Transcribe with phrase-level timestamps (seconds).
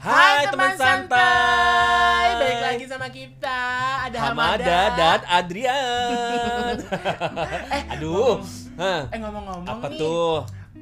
[0.00, 3.60] Hai teman santai, Balik lagi sama kita
[4.08, 4.96] Ada Hamada, Hamada.
[4.96, 6.74] dan Adrian.
[7.68, 10.34] Eh, Aduh, ngomong- Eh ngomong-ngomong apa nih tuh?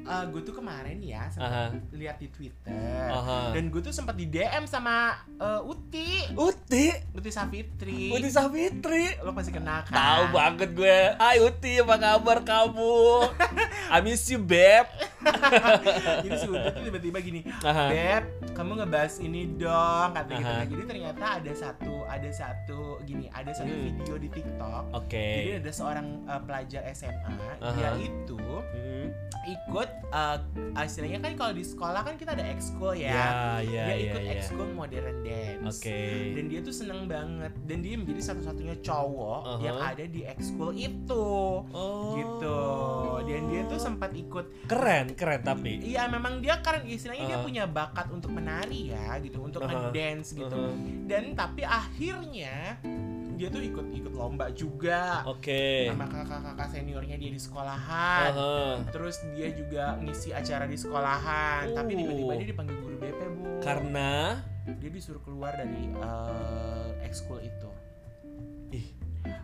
[0.09, 3.53] Eh, Gue tuh kemarin ya sempat lihat di Twitter Aha.
[3.53, 9.21] Dan gue tuh sempat di DM sama eh, Uti Uti, Uti Safitri Uti Safitri.
[9.21, 10.99] Lo pasti kenal kan Tahu banget gue.
[11.15, 12.97] Hai Uti, apa kabar kamu?
[13.93, 14.89] I miss you, beb.
[16.23, 17.85] Jadi si Uti tuh tiba-tiba gini Aha.
[17.87, 20.53] Beb, kamu ngebahas ini dong kata gitu Aha.
[20.55, 23.83] Nah, Jadi ternyata ada satu Ada satu Gini Ada satu Hmm.
[23.91, 25.27] video di TikTok Oke.
[25.43, 27.73] Jadi ada seorang eh, pelajar SMA Aha.
[27.73, 29.07] Dia itu Hmm.
[29.45, 30.37] ikut eh,
[30.85, 33.11] istilahnya kan kalau di sekolah kan kita ada ekskul ya.
[33.11, 33.29] Ya,
[33.61, 34.31] ya, dia ya, ikut ya.
[34.39, 35.79] ekskul modern dance.
[35.79, 36.01] Oke.
[36.35, 39.61] Dan dia tuh seneng banget dan dia menjadi satu-satunya cowok Aha.
[39.63, 41.29] yang ada di ekskul itu.
[41.69, 42.15] Oh.
[42.17, 42.59] Gitu.
[43.29, 45.83] Dan dia tuh sempat ikut keren, keren tapi.
[45.83, 47.45] Iya memang dia kan istilahnya dia Aha.
[47.45, 49.91] punya bakat untuk menari ya gitu, untuk Aha.
[49.91, 50.57] ngedance gitu.
[50.57, 51.05] Aha.
[51.05, 52.79] Dan tapi akhirnya
[53.39, 55.87] dia tuh ikut ikut lomba juga Oke.
[55.87, 58.35] sama kakak-kakak seniornya dia di sekolahan.
[58.35, 58.83] Aha.
[58.91, 61.99] Terus dia juga ngisi acara di sekolahan, tapi Oh.
[62.03, 63.43] tiba-tiba dia dipanggil guru BP, Bu.
[63.59, 67.71] Karena dia disuruh keluar dari eh, ekskul itu.
[68.69, 68.85] ih,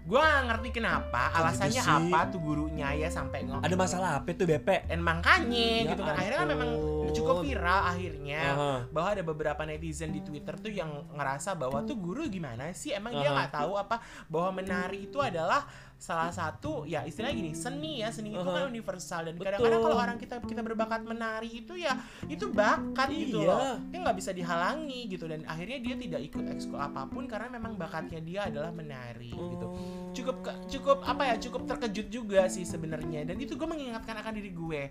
[0.04, 3.64] Gua nggak ngerti kenapa, Kok alasannya gitu apa tuh gurunya ya sampai ngomong.
[3.64, 4.86] ada masalah apa tuh, BP?
[4.86, 6.70] Dan makanya Ya gitu kan akhirnya kan memang.
[7.16, 8.73] Cukup viral akhirnya Aha.
[8.91, 13.16] bahwa ada beberapa netizen di Twitter tuh yang ngerasa bahwa tuh guru gimana sih emang
[13.16, 13.35] dia Aha.
[13.39, 15.63] nggak tahu apa bahwa menari itu adalah
[16.06, 18.61] salah satu ya istilahnya gini seni ya seni itu Aha.
[18.61, 19.25] kan universal.
[19.25, 21.98] Dan kadang-kadang kalau orang kita kita berbakat menari itu ya
[22.30, 23.50] itu bakat gitu Iya.
[23.50, 23.73] loh.
[23.89, 25.26] Dia nggak bisa dihalangi gitu.
[25.26, 29.66] Dan akhirnya dia tidak ikut ekskul apa pun karena memang bakatnya dia adalah menari gitu.
[29.66, 29.94] Oh.
[30.16, 33.26] cukup cukup apa ya cukup terkejut juga sih sebenarnya.
[33.28, 34.81] Dan itu gue mengingatkan akan diri gue.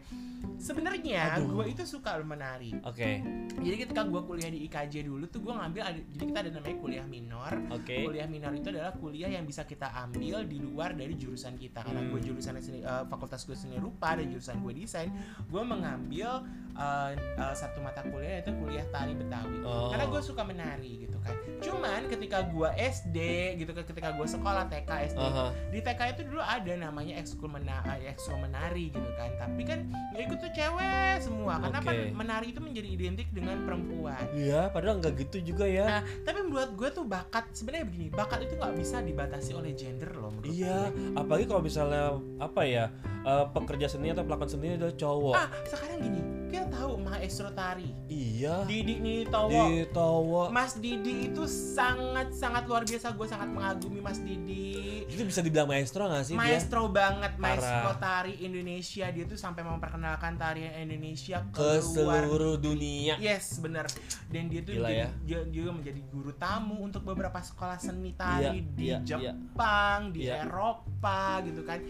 [0.60, 2.72] Sebenarnya gue itu suka menari.
[2.84, 3.20] Oke,
[3.60, 6.76] jadi ketika gue kuliah di IKJ dulu tuh gue ngambil ada, jadi kita ada namanya
[6.80, 7.52] kuliah minor.
[7.74, 7.96] Oke.
[8.04, 12.00] kuliah minor itu adalah kuliah yang bisa kita ambil di luar dari jurusan kita karena
[12.00, 12.10] Hmm.
[12.10, 16.40] gue jurusan seni, eh, fakultas gue seni rupa dan jurusan gue desain gue mengambil
[16.72, 19.90] eh, eh, satu mata kuliah yaitu kuliah tari betawi Oh.
[19.90, 23.18] karena gue suka menari gitu kan cuman ketika gue SD
[23.56, 25.54] gitu kan ketika gue sekolah TK SD Aha.
[25.68, 30.26] di TK itu dulu ada namanya ekskul menari, ekskul menari gitu kan tapi kan yang
[30.26, 31.86] ikut tuh cewek semua karena Oke.
[31.86, 35.86] kan menari itu menjadi identik dengan perempuan Iya, padahal nggak gitu juga ya.
[35.88, 40.10] nah tapi menurut gue tuh bakat sebenarnya begini bakat itu nggak bisa dibatasi oleh gender
[40.12, 40.83] loh menurut Iya.
[41.14, 42.84] Apalagi kalau misalnya apa ya
[43.24, 45.34] eh, pekerja seni atau pelakon seni adalah cowok.
[45.36, 48.62] ah sekarang gini kita tahu maestro tari Iya.
[48.62, 50.42] Didi Nitowo Di Towo.
[50.48, 55.66] Mas Didi itu sangat sangat luar biasa gue sangat mengagumi Mas Didi Itu bisa dibilang
[55.66, 56.40] maestro nggak sih dia?
[56.40, 57.58] maestro banget Parah.
[57.58, 63.18] maestro tari Indonesia dia tuh sampai memperkenalkan tarian Indonesia ke, seluruh dunia.
[63.18, 63.90] Yes, benar.
[64.26, 65.08] Dan dia tuh Gila jadi, ya.
[65.24, 69.32] dia juga menjadi guru tamu untuk beberapa sekolah seni tari Iya, di iya, iya.
[69.32, 70.44] Jepang, di Iya.
[70.44, 71.80] Eropa gitu kan.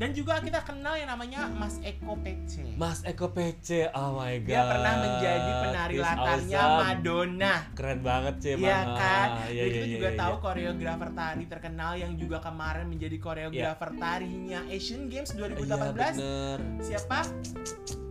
[0.00, 2.64] Dan juga kita kenal yang namanya Mas Eko PC.
[2.80, 4.48] Mas Eko PC, oh my god.
[4.48, 6.80] Dia pernah menjadi penari latarnya awesome.
[6.80, 7.54] Madonna.
[7.76, 9.28] Keren banget sih, Iya kan?
[9.28, 10.40] Ah, Dan Iya, kita iya, juga iya, tahu iya.
[10.40, 16.16] koreografer tari terkenal yang juga kemarin menjadi koreografer tarinya Asian Games Iya, 2018.
[16.16, 16.58] bener.
[16.80, 17.18] Siapa?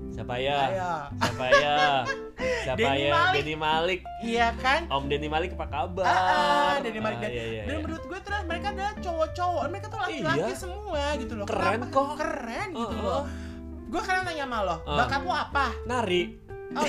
[0.09, 0.57] Siapa ya?
[0.67, 0.91] Ayo.
[1.17, 1.75] Siapa ya?
[2.59, 3.11] Siapa Denny ya?
[3.11, 3.37] Malik.
[3.37, 3.99] Denny Malik.
[4.21, 4.81] Iya kan?
[4.87, 6.03] Om Denny Malik apa kabar?
[6.03, 7.79] Ah, ah, Denny Malik Ah, iya, iya, dan iya.
[7.79, 10.55] menurut gue terus mereka adalah cowok-cowok mereka tuh laki-laki Iya.
[10.55, 11.89] semua gitu loh Keren Kenapa?
[11.89, 12.07] kok.
[12.17, 13.23] keren gitu Oh, loh oh.
[13.89, 14.97] gue kadang nanya sama lo Ah.
[14.99, 16.21] bakat lo apa Nari.
[16.71, 16.83] oh.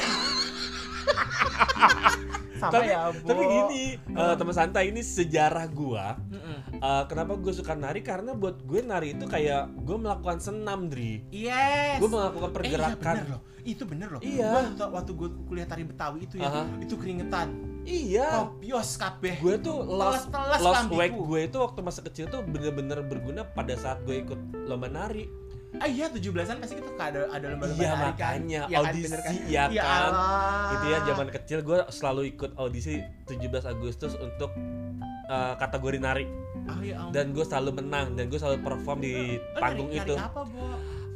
[2.60, 3.24] sama tapi, ya Bu.
[3.24, 6.20] tapi gini, eh, teman santai ini sejarah gua.
[6.70, 8.00] Eh, kenapa gue suka nari?
[8.00, 11.24] Karena buat gue nari itu kayak gue melakukan senam, Dri.
[11.30, 13.14] yes Gue melakukan Eh, iya pergerakan.
[13.16, 14.48] bener loh itu bener loh Iya.
[14.48, 16.64] Gua waktu, waktu gue kuliah tari betawi itu ya Aha.
[16.80, 17.48] itu keringetan
[17.82, 18.48] Iya.
[18.48, 23.00] kopios kabeh Gue tuh lost, Teles-teles lost weight gue itu waktu masa kecil tuh bener-bener
[23.02, 25.28] berguna pada saat gue ikut lomba nari.
[25.72, 29.14] Ah iya 17-an pasti kita ada ada lomba-lomba Iya nari kan makanya Iya kan, audisi
[29.14, 29.32] kan?
[29.46, 30.02] ya Ya kan.
[30.10, 30.72] Allah.
[30.72, 32.94] Itu ya zaman kecil gue selalu ikut audisi
[33.24, 34.50] 17 Agustus untuk
[35.24, 36.26] eh, kategori nari
[36.66, 40.14] oh, ya dan gue selalu menang dan gue selalu perform di Oh, panggung nari, itu.
[40.14, 40.62] nari apa bu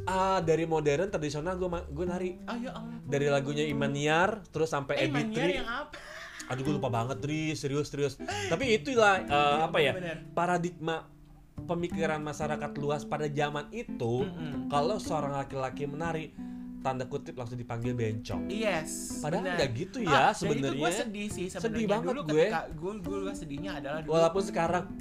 [0.05, 4.95] Ah dari modern tradisional gue gue nari oh ya ampun dari lagunya Imaniar terus sampai
[4.97, 5.57] eh Ebitri.
[5.57, 5.97] Yang apa
[6.45, 8.21] Aduh gue lupa banget Dri, serius serius.
[8.21, 9.97] Tapi itulah eh, apa ya
[10.31, 11.09] paradigma
[11.57, 14.23] pemikiran masyarakat luas pada zaman itu.
[14.23, 14.67] Mm-mm.
[14.67, 16.35] Kalau seorang laki-laki menari
[16.79, 18.45] tanda kutip langsung dipanggil bencong.
[18.45, 19.17] Yes.
[19.17, 20.77] Padahal nggak gitu Ah, ya itu sebenarnya.
[20.77, 21.65] gue sedih sih sebenarnya.
[21.73, 22.47] Sedih banget dulu gue.
[22.53, 24.11] gue gue sedihnya adalah dulu.
[24.13, 24.85] Walaupun sekarang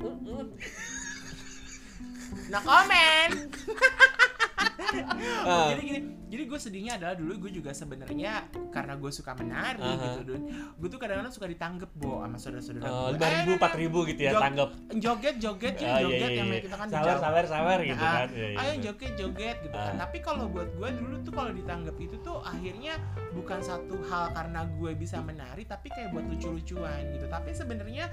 [2.51, 3.31] Nah komen.
[5.45, 5.69] Ah.
[5.71, 8.33] jadi gini jadi gue sedihnya adalah dulu gue juga sebenarnya
[8.69, 9.95] karena gue suka menari Aha.
[10.09, 13.57] gitu dun gue tuh kadang-kadang suka ditanggep bo sama saudara-saudara Oh, gue lima ribu, "Eh,
[13.57, 14.69] empat ribu gitu ya, jog- tanggap.
[14.95, 16.61] joget joget ya Ah, iya, joget iya, yang iya.
[16.61, 17.15] kita kan Jawa.
[17.19, 18.29] sabar, sabar gitu Ah, kan.
[18.31, 18.83] Iya, iya, ayo iya.
[18.83, 22.93] joget joget gitu kan tapi kalau buat gue dulu tuh kalau ditanggap itu tuh akhirnya
[23.33, 28.07] bukan satu hal karena gue bisa menari tapi kayak buat lucu-lucuan gitu tapi sebenarnya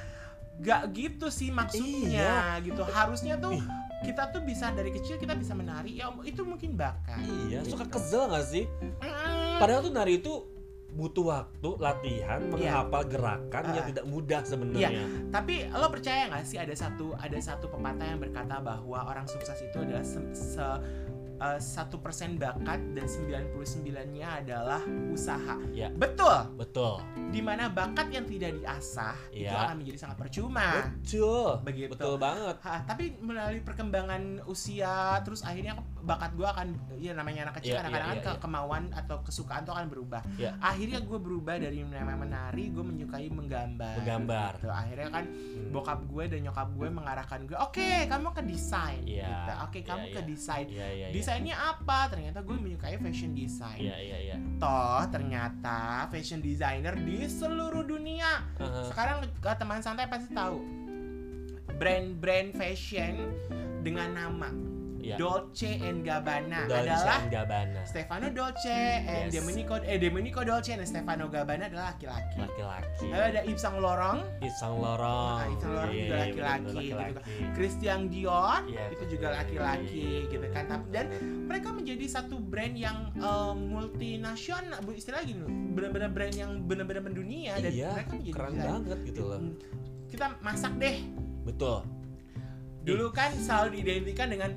[0.59, 3.65] gak gitu sih maksudnya gitu harusnya tuh Ih.
[4.01, 7.94] Kita tuh bisa dari kecil kita bisa menari ya itu mungkin bakat Iya, suka Gitu.
[7.94, 8.65] kesel gak sih?
[8.81, 10.33] Mm, Padahal tuh nari itu
[10.92, 13.88] butuh waktu latihan menghafal gerakan yang Ah.
[13.88, 15.07] tidak mudah sebenarnya.
[15.31, 19.56] tapi lo percaya nggak sih ada satu ada satu pepatah yang berkata bahwa orang sukses
[19.57, 20.81] itu adalah se- se-
[21.41, 25.57] eh, satu persen bakat dan 99-nya adalah usaha.
[25.71, 25.89] Ya.
[25.89, 26.53] Betul.
[26.55, 27.01] Betul.
[27.27, 29.65] Di mana bakat yang tidak diasah itu Ya.
[29.65, 30.67] akan menjadi sangat percuma.
[30.93, 31.49] Betul.
[31.63, 31.91] Begitu.
[31.91, 32.55] Betul banget.
[32.61, 34.91] Ha, tapi melalui perkembangan usia
[35.21, 38.39] terus akhirnya bakat gue akan ya namanya anak kecil Iya, kadang-kadang iya, kan iya, ke-
[38.41, 40.57] kemauan atau kesukaan tuh akan berubah Iya.
[40.59, 44.51] akhirnya gue berubah dari menari gue menyukai menggambar Menggambar.
[44.57, 44.67] gitu.
[44.67, 45.69] akhirnya kan Hmm.
[45.69, 49.53] bokap gue dan nyokap gue mengarahkan gue oke kamu ke desain gitu.
[49.61, 51.07] oke iya, kamu ke desain iya.
[51.31, 52.12] Desainnya apa?
[52.12, 53.80] Ternyata gue menyukai fashion design.
[53.80, 54.36] Iya, iya, iya.
[54.60, 58.44] toh ternyata fashion designer di seluruh dunia.
[58.60, 58.92] Aha.
[58.92, 60.60] sekarang teman santai pasti tahu.
[61.80, 63.31] Brand-brand fashion
[63.80, 64.70] dengan nama
[65.01, 65.15] Iya.
[65.18, 67.81] Dolce and Gabbana Dolce adalah and Gabbana.
[67.83, 69.33] Stefano Dolce and Yes.
[69.36, 72.38] Domenico eh Domenico Dolce dan Stefano Gabbana adalah laki-laki.
[72.38, 73.06] Laki-laki.
[73.07, 75.36] Lalu ada Yves Saint Laurent, Yves Saint Laurent.
[75.36, 77.19] Nah, Yves Saint Laurent Iya, juga iya, laki-laki, gitu.
[77.51, 80.63] Christian Dior Iya, itu juga laki-laki gitu kan.
[80.68, 81.06] Tapi- Dan
[81.45, 87.01] mereka menjadi satu brand yang eh, multinasional, bu- istilah gini loh, benar-benar brand yang benar-benar
[87.01, 88.69] mendunia dan Iya, mereka menjadi keren desain.
[88.71, 89.39] banget gitu loh.
[90.07, 90.97] Kita masak deh.
[91.42, 91.80] Betul.
[92.81, 94.51] Dulu kan selalu diidentikan dengan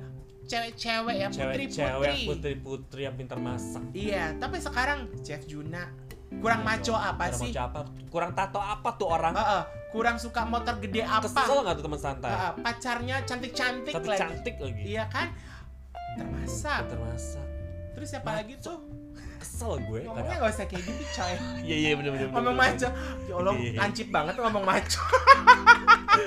[0.45, 2.15] cewek-cewek ya, putri-putri.
[2.23, 3.81] putri-putri yang pintar masak.
[3.91, 5.89] Iya, tapi sekarang Chef Juna
[6.35, 7.49] kurang maco apa Kurang sih?
[7.49, 7.79] maco apa?
[8.07, 9.33] Kurang tato apa tuh orang?
[9.33, 11.23] Heeh, kurang suka motor gede apa?
[11.23, 12.29] Kesel nggak tuh teman santai?
[12.29, 14.21] Heeh, pacarnya cantik-cantik Cantik lagi.
[14.21, 14.81] cantik lagi.
[14.85, 15.27] Iya kan?
[16.15, 16.79] Termasak.
[16.85, 17.47] Pintar masak.
[17.93, 18.37] Terus siapa Maco.
[18.37, 18.77] lagi tuh?
[19.35, 19.99] Kesel gue.
[20.03, 21.33] Ngomongnya gak usah kayak gitu, coy.
[21.65, 22.27] Iya iya bener bener.
[22.29, 22.87] ngomong maco.
[23.25, 23.71] Ya Allah, Iya.
[23.77, 25.01] lancip banget ngomong maco.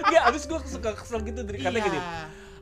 [0.08, 1.86] Iya, abis gue suka kesel gitu dari karena Iya.
[1.86, 2.00] gini.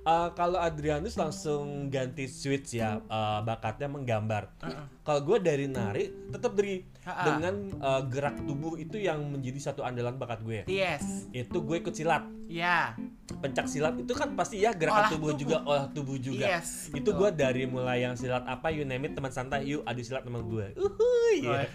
[0.06, 4.48] Eh, kalau Adrianus langsung ganti switch ya eh, bakatnya menggambar.
[4.62, 4.84] Heeh.
[5.02, 7.22] Kalau gue dari nari tetap dari Ha-ha.
[7.26, 10.60] dengan eh, gerak tubuh itu yang menjadi satu andalan bakat gue.
[10.66, 11.26] Yes.
[11.30, 12.22] Itu gue ikut silat.
[12.46, 12.94] Ya.
[13.26, 15.40] Pencak silat itu kan pasti ya gerakan Olah tubuh, tubuh.
[15.42, 16.46] juga, olah tubuh juga.
[16.48, 16.88] Yes.
[16.90, 20.22] Itu gue dari mulai yang silat apa you name it teman santai yuk adu silat
[20.22, 20.70] sama gue.
[20.74, 21.66] Uhuy, Oh, ya.
[21.66, 21.68] iya.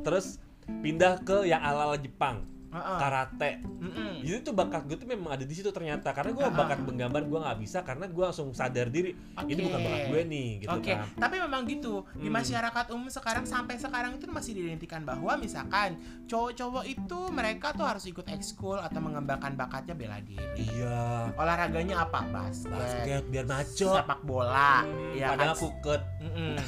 [0.00, 2.98] Terus pindah ke yang ala-ala Jepang, Heeh.
[2.98, 3.50] karate.
[3.64, 4.20] Mm-mm.
[4.20, 6.52] Jadi tuh bakat gue tuh memang ada di situ ternyata karena gue Ah.
[6.52, 9.64] bakat menggambar gue nggak bisa karena gue langsung sadar diri ini Oke.
[9.64, 11.08] bukan bakat gue nih gitu Oke, kan.
[11.16, 12.34] tapi memang gitu di Hmm.
[12.34, 18.04] masyarakat umum sekarang sampai sekarang itu masih diidentikan bahwa misalkan cowok-cowok itu mereka tuh harus
[18.04, 20.68] ikut ekskul atau mengembangkan bakatnya bela diri.
[20.68, 21.32] Iya.
[21.34, 22.20] Olahraganya apa?
[22.28, 23.88] Basket, Basket biar maco.
[23.90, 25.62] sepak bola, Hmm, ya padahal kan?
[25.62, 26.00] kuket.
[26.20, 26.52] Mm-mm.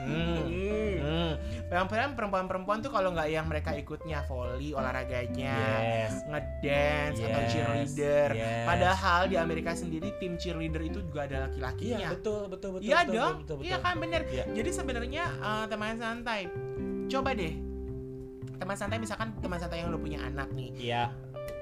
[0.00, 0.48] Hmm.
[0.96, 1.32] Hmm.
[1.70, 1.86] Hmm.
[1.86, 6.26] Perempuan perempuan-perempuan tuh kalau nggak yang mereka ikutnya volley olahraganya, Yes.
[6.26, 8.28] ngedance atau Yes, cheerleader.
[8.34, 8.66] yes.
[8.66, 12.08] Padahal di Amerika sendiri tim cheerleader itu juga ada Iya laki-lakinya.
[12.10, 12.84] betul betul betul.
[12.84, 14.20] Iya betul, dong, betul, betul, iya kan bener.
[14.26, 14.44] Iya.
[14.50, 16.40] Jadi sebenarnya eh, teman santai,
[17.06, 17.54] coba deh
[18.58, 21.02] teman santai misalkan teman santai yang udah punya anak nih, Iya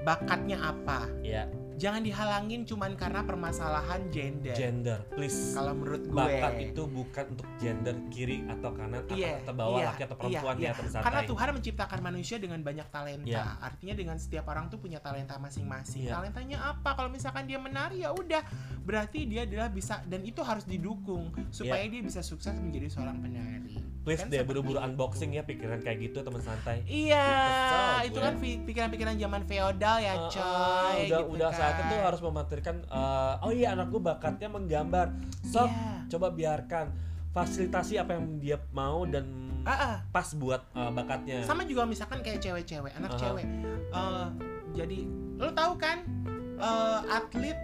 [0.00, 1.04] bakatnya apa?
[1.20, 1.46] iya
[1.78, 4.50] Jangan dihalangin cuman karena permasalahan gender.
[4.52, 5.54] gender please.
[5.54, 9.86] Kalau menurut gue, Bakat itu bukan untuk gender kiri atau kanan Iya, atau bawah iya,
[9.88, 11.06] laki atau perempuan iya, ya teman santai.
[11.06, 13.30] karena Tuhan menciptakan manusia dengan banyak talenta.
[13.30, 13.44] Iya.
[13.62, 16.02] Artinya dengan setiap orang tuh punya talenta masing-masing.
[16.04, 16.18] Iya.
[16.18, 16.90] Talentanya apa?
[16.92, 18.42] Kalau misalkan dia menari ya udah,
[18.80, 23.70] berarti dia adalah bisa dan itu harus didukung supaya dia bisa sukses menjadi seorang penari.
[23.70, 23.82] Iya.
[24.00, 26.80] Please Kan deh buru-buru unboxing ya pikiran kayak gitu teman santai.
[26.82, 30.40] Iya, Kesel itu kan pi- pikiran-pikiran zaman feodal ya, Uh, uh, coy.
[30.40, 31.90] udah gitu udah saatnya kan.
[31.90, 35.12] tuh harus memamerkan uh, oh iya anak gue bakatnya menggambar.
[35.42, 36.08] So Iya.
[36.08, 36.86] coba biarkan
[37.28, 39.28] fasilitasi apa yang dia mau dan
[39.62, 39.96] Ah, ah.
[40.08, 41.44] pas buat uh, bakatnya.
[41.44, 43.20] Sama juga misalkan kayak cewek-cewek, anak Aha.
[43.20, 43.44] cewek.
[43.92, 44.26] Eh,
[44.72, 44.98] jadi
[45.36, 46.00] lo tahu kan
[46.56, 47.58] eh, atlet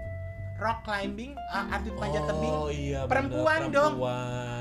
[0.54, 3.92] rock climbing, eh, atlet panjat tebing Oh iya bener, Perempuan dong.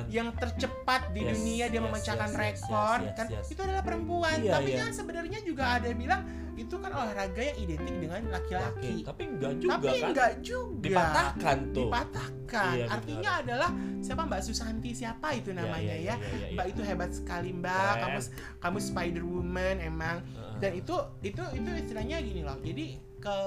[0.08, 3.46] Yang tercepat di Yes, dunia dia yes, memecahkan yes, rekor yes, yes, kan yes.
[3.48, 4.80] itu adalah perempuan Iya, tapi iya.
[4.82, 6.22] kan sebenarnya juga ada yang bilang
[6.54, 8.34] itu kan olahraga yang identik dengan Laki.
[8.54, 10.06] laki-laki Tapi enggak juga tapi kan.
[10.06, 11.78] enggak juga Dipatahkan tuh.
[11.82, 13.70] dipatahkan Iya, artinya adalah
[14.00, 16.54] siapa Mbak Susanti siapa itu Iya, namanya iya, ya iya, iya, iya.
[16.54, 18.02] Mbak itu hebat sekali Mbak Keren.
[18.04, 18.20] kamu
[18.60, 20.56] kamu Spider Woman emang Heeh.
[20.62, 22.86] dan itu itu itu istilahnya gini loh jadi
[23.18, 23.38] ke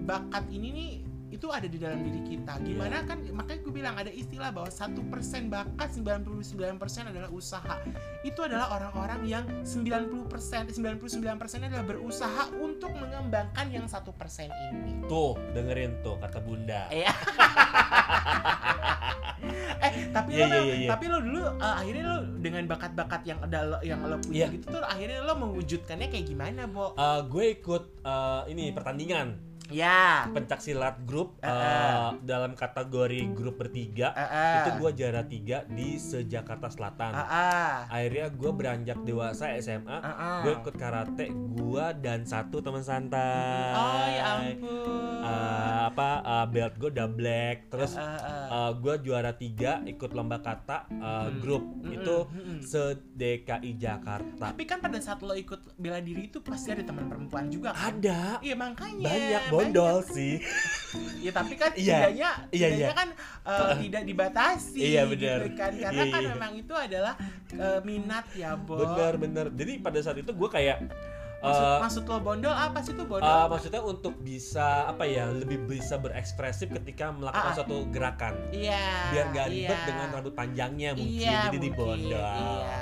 [0.00, 0.90] bakat ini nih
[1.32, 5.00] itu ada di dalam diri kita gimana kan makanya gue bilang ada istilah bahwa satu
[5.08, 6.52] persen bakat 99%
[7.08, 7.80] adalah usaha
[8.20, 10.28] itu adalah orang-orang yang 90%
[10.76, 10.76] 99%
[11.64, 16.86] adalah berusaha untuk mengembangkan yang satu persen ini Tuh, dengerin tuh kata Bunda.
[16.88, 17.04] Eh,
[19.82, 20.88] eh tapi Iya, lo iya, iya, iya.
[20.88, 24.54] tapi lo dulu eh, akhirnya lo dengan bakat-bakat yang ada lo- yang lo punya Iya.
[24.54, 26.94] gitu tuh akhirnya lo mewujudkannya kayak gimana, Bo?
[26.94, 30.28] Eh, gue ikut eh, ini pertandingan Ya.
[30.30, 32.14] pencak silat grup eh, eh.
[32.22, 34.12] dalam kategori grup bertiga.
[34.12, 34.56] Eh, eh.
[34.62, 37.12] Itu gue juara tiga di se-Jakarta Selatan.
[37.16, 37.72] Ah, ah.
[37.88, 39.96] Akhirnya gue beranjak dewasa SMA.
[39.98, 40.40] Ah, ah.
[40.44, 43.72] Gue ikut karate, gue dan satu teman santai.
[43.72, 45.20] Oh ya ampun.
[45.24, 47.56] Eh, apa eh, belt gue udah black.
[47.72, 48.46] Terus ah, ah.
[48.68, 51.40] eh, gue juara tiga ikut lomba kata eh, Hmm.
[51.40, 52.58] grup Mm-mm, itu mm-mm.
[52.60, 52.82] se
[53.16, 54.52] DKI Jakarta.
[54.52, 57.96] Tapi kan pada saat lo ikut bela diri itu pasti ada teman perempuan juga kan?
[57.96, 60.34] Ada Iya makanya banyak bondol sih.
[61.24, 61.96] Ya tapi kan Iya.
[62.04, 62.90] tidaknya, Iya, tidaknya iya.
[62.92, 63.08] kan
[63.46, 65.38] uh, tidak dibatasi Iya, benar.
[65.40, 66.30] gitu kan karena Iya, kan iya.
[66.36, 67.14] memang itu adalah
[67.54, 68.76] uh, minat ya Bo.
[68.76, 69.46] Bener bener.
[69.50, 70.78] Jadi pada saat itu gue kayak
[71.42, 73.26] Maksud, eh, maksud lo bondol apa sih tuh bondol?
[73.26, 77.56] eh, maksudnya untuk bisa apa ya lebih bisa berekspresif ketika melakukan ah.
[77.58, 79.10] suatu gerakan Iya.
[79.10, 79.86] biar gak ribet iya.
[79.90, 82.22] dengan rambut panjangnya mungkin Iya, jadi di mungkin, bondol.
[82.22, 82.78] Iya.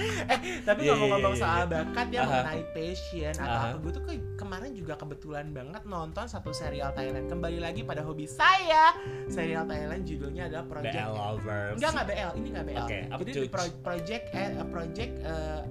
[0.32, 1.72] eh tapi Iya, iya, ngomong-ngomong iya, soal iya.
[1.72, 2.26] bakat ya Aha.
[2.28, 3.64] mengenai passion atau Aha.
[3.64, 8.00] apa gue tuh ke- kemarin juga kebetulan banget nonton satu serial Thailand kembali lagi pada
[8.00, 8.94] hobi saya
[9.26, 11.76] serial Thailand judulnya adalah Project BL lovers.
[11.76, 12.78] Enggak enggak BL, ini enggak BL.
[12.80, 15.62] Oke, apa Jadi pro- project eh, project eh,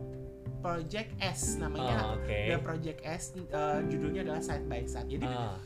[0.62, 1.96] Project S namanya.
[2.08, 2.38] Oh, oke.
[2.48, 5.10] The Project S eh, judulnya adalah Side by Side.
[5.10, 5.58] Jadi Ah,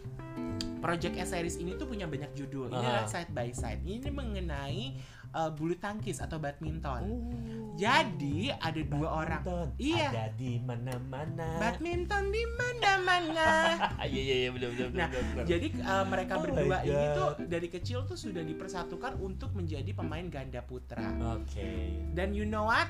[0.79, 2.69] Project S series ini tuh punya banyak judul.
[2.69, 3.03] Ini Ah.
[3.03, 3.81] adalah Side by Side.
[3.81, 4.95] Ini mengenai
[5.35, 7.01] eh, bulu tangkis atau badminton.
[7.03, 7.75] Oh.
[7.75, 9.43] Jadi ada dua orang.
[9.75, 10.07] Iya.
[10.07, 11.59] Ada di mana-mana.
[11.59, 13.47] Badminton di mana-mana.
[14.05, 15.09] Iya iya iya benar benar Nah.
[15.43, 20.23] Jadi eh, mereka Oh berdua ini tuh dari kecil tuh sudah dipersatukan untuk menjadi pemain
[20.29, 21.03] ganda putra.
[21.35, 21.91] Oke.
[22.15, 22.87] Dan you know what?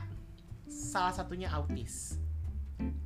[0.69, 2.24] Salah satunya autis.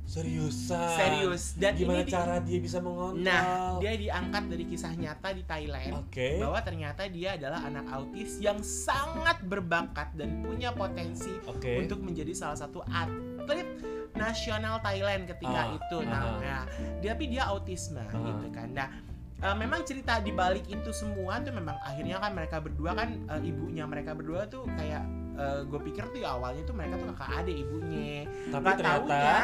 [0.04, 0.90] Seriusan.
[0.90, 1.54] Serius.
[1.54, 3.22] Dan Gimana ini di- cara dia bisa mengontrol?
[3.22, 6.42] Nah, dia diangkat dari kisah nyata di Thailand Oke.
[6.42, 11.78] bahwa ternyata dia adalah anak autis yang sangat berbakat dan punya potensi Oke.
[11.78, 13.70] untuk menjadi salah satu atlet
[14.12, 15.96] nasional Thailand ketika Ah, itu.
[16.00, 16.10] aha.
[16.10, 16.62] Nah, nah,
[16.98, 18.10] dia tapi dia autisme Ah.
[18.10, 18.68] gitu kan.
[18.68, 18.90] Nah,
[19.40, 23.42] eh, memang cerita di balik itu semua tuh memang akhirnya kan mereka berdua kan eh,
[23.48, 25.04] ibunya mereka berdua tuh kayak
[25.40, 28.28] gue pikir tuh awalnya tuh mereka tuh kakak adik ibunya.
[28.52, 29.40] Tapi Nggak ternyata taunya,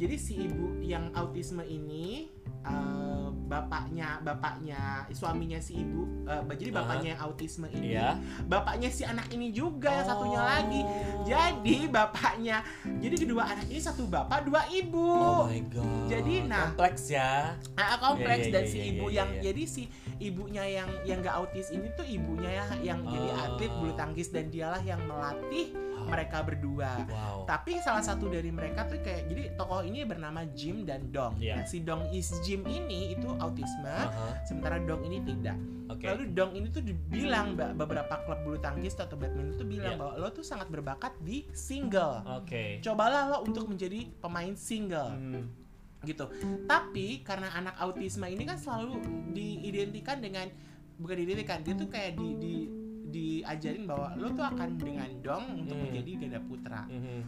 [0.00, 2.32] jadi si ibu yang autisme ini
[2.64, 8.18] eh, bapaknya bapaknya suaminya si ibu eh, jadi bapaknya yang autisme ini Iya.
[8.44, 10.46] bapaknya si anak ini juga yang satunya Oh.
[10.46, 10.80] lagi
[11.22, 12.56] jadi bapaknya
[12.98, 16.06] jadi kedua anak ini satu bapak dua ibu Oh my god.
[16.06, 16.70] Jadi, nah.
[16.70, 17.54] kompleks ya.
[17.74, 19.82] Ah, kompleks Iya, iya, dan iya, si iya, ibu iya, yang jadi si
[20.18, 23.44] ibunya yang yang gak autis ini tuh ibunya ya yang jadi Oh.
[23.46, 26.12] atlet bulu tangkis dan dialah yang melatih Wow.
[26.12, 27.38] mereka berdua Wow.
[27.44, 31.34] tapi salah satu dari mereka tuh kayak jadi tokoh ini bernama Jim dan Dong.
[31.36, 31.56] Iya.
[31.56, 34.38] Nah, si Dong is Jim ini itu autisme, Aha.
[34.44, 35.56] sementara Dong ini tidak.
[35.86, 36.06] Oke.
[36.06, 40.00] Lalu Dong ini tuh dibilang beberapa klub bulu tangkis atau badminton tuh bilang Iya.
[40.00, 42.22] bahwa lo tuh sangat berbakat di single.
[42.36, 42.78] Oke.
[42.80, 45.44] Cobalah lo untuk menjadi pemain single Hmm.
[46.06, 46.30] Gitu.
[46.64, 49.02] Tapi karena anak autisme ini kan selalu
[49.34, 50.46] diidentikan dengan
[50.96, 52.54] bukan diidentikan, dia tuh kayak di, di
[53.06, 55.84] diajarin bahwa lo tuh akan dengan dong untuk Hmm.
[55.88, 56.82] menjadi ganda putra.
[56.86, 57.20] Mhm.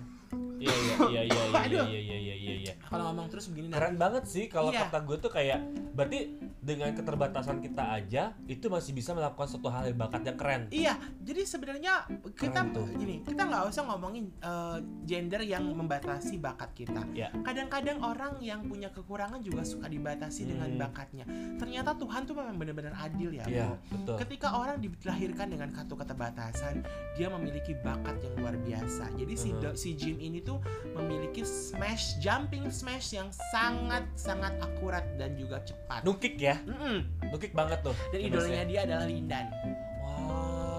[0.69, 2.75] Iya iya iya iya iya iya iya iya iya iya.
[2.81, 4.85] Kalau ngomong terus begini nah, Keren banget sih kalau Iya.
[4.85, 5.61] kata gue tuh kayak
[5.93, 6.19] berarti
[6.59, 10.63] dengan keterbatasan kita aja itu masih bisa melakukan suatu hal yang bakat yang keren.
[10.69, 12.87] Iya, jadi sebenarnya kita Keren tuh.
[12.93, 17.03] gini, kita nggak usah ngomongin eh, gender yang membatasi bakat kita.
[17.13, 17.33] Ya.
[17.39, 20.81] Kadang-kadang orang yang punya kekurangan juga suka dibatasi dengan Hmm.
[20.81, 21.25] bakatnya.
[21.57, 23.45] Ternyata Tuhan tuh memang benar-benar adil ya.
[23.45, 24.17] Iya, betul.
[24.19, 26.85] Ketika orang dilahirkan dengan satu keterbatasan,
[27.15, 29.09] dia memiliki bakat yang luar biasa.
[29.15, 29.59] Jadi si Mhm.
[29.59, 30.59] Do- si Jim ini tuh
[30.97, 36.01] memiliki smash jumping smash yang sangat sangat akurat dan juga cepat.
[36.09, 36.57] Nukik ya.
[36.65, 37.05] Mm-mm.
[37.29, 37.93] Nukik banget tuh.
[38.09, 39.53] Dan idolanya dia adalah Lindan.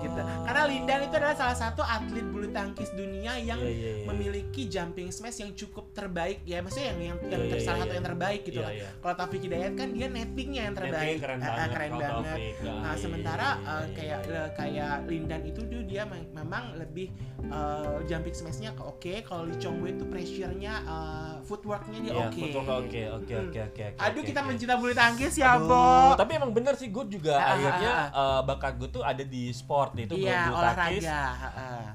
[0.10, 0.22] Gitu.
[0.44, 4.06] Karena Lindan itu adalah salah satu atlet bulu tangkis dunia yang Iya, iya, iya.
[4.06, 7.80] memiliki jumping smash yang cukup terbaik ya, maksudnya yang yang, yang ter- iya, salah iya,
[7.80, 7.96] satu iya.
[7.96, 8.74] yang terbaik gitu kan.
[8.74, 8.90] iya.
[8.96, 11.70] Kalau Taufik Hidayat kan dia nettingnya yang terbaik, Nettingnya keren Ah, ah, banget.
[11.70, 12.10] keren banget.
[12.10, 12.54] Taufik.
[12.60, 17.08] Ah, Nah, sementara iya, kayak eh, kayak Lindan itu tuh dia mem- memang lebih
[17.42, 22.26] eh, jumping smashnya ke oke, kalau Lee Chong Wei itu pressure-nya eh, footwork-nya dia Iya,
[22.26, 22.40] oke.
[22.40, 23.46] footwork oke oke Hmm.
[23.46, 23.84] oke oke.
[23.86, 24.48] oke, Aduh, oke, kita oke.
[24.48, 26.14] mencinta bulu tangkis ya, Bo.
[26.16, 29.22] Tapi emang bener sih gue juga Ah, ah, akhirnya ah, eh, bakat gue tuh ada
[29.22, 31.04] di sport itu Iya, bulu tangkis.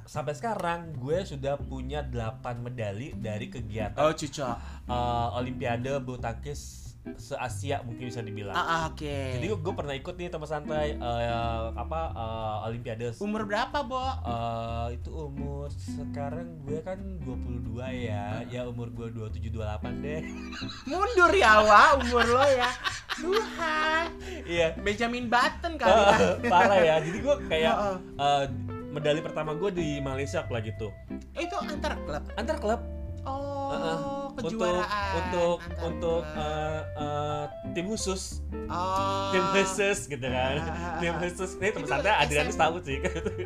[0.04, 4.56] Sampai sekarang gue sudah punya 8 medali dari kegiatan Oh, cucok.
[4.86, 6.83] eh, Olimpiade bulu tangkis
[7.14, 8.56] se Asia mungkin bisa dibilang.
[8.56, 9.04] Ah, ah, oke.
[9.36, 13.12] Jadi gue pernah ikut nih teman santai eh, apa eh, Olimpiade.
[13.20, 14.00] Umur berapa, Bo?
[14.00, 17.76] Eh, itu umur sekarang gue kan 22
[18.08, 18.40] ya.
[18.48, 20.20] Ya umur gue 27 28 deh.
[20.88, 22.72] Mundur ya, Wak, umur lo ya.
[23.14, 24.06] Tuhan.
[24.48, 24.72] Iya.
[24.80, 26.16] Benjamin Button kali ya.
[26.16, 26.96] Eh, Parah ya.
[27.04, 27.96] Jadi gue kayak Heeh.
[28.16, 28.44] eh,
[28.90, 30.88] medali pertama gue di Malaysia lah gitu.
[31.36, 32.24] Itu antar klub.
[32.34, 32.80] Antar klub
[33.24, 33.96] Oh, Heeh.
[33.96, 35.12] untuk kejuaraan.
[35.16, 36.42] untuk untuk klub.
[36.42, 38.22] eh, eh, tim khusus,
[38.66, 39.30] oh.
[39.30, 40.56] tim khusus gitu kan.
[40.60, 40.98] Ah.
[40.98, 41.50] tim khusus.
[41.56, 42.98] Ini teman santai Adrianus tahu sih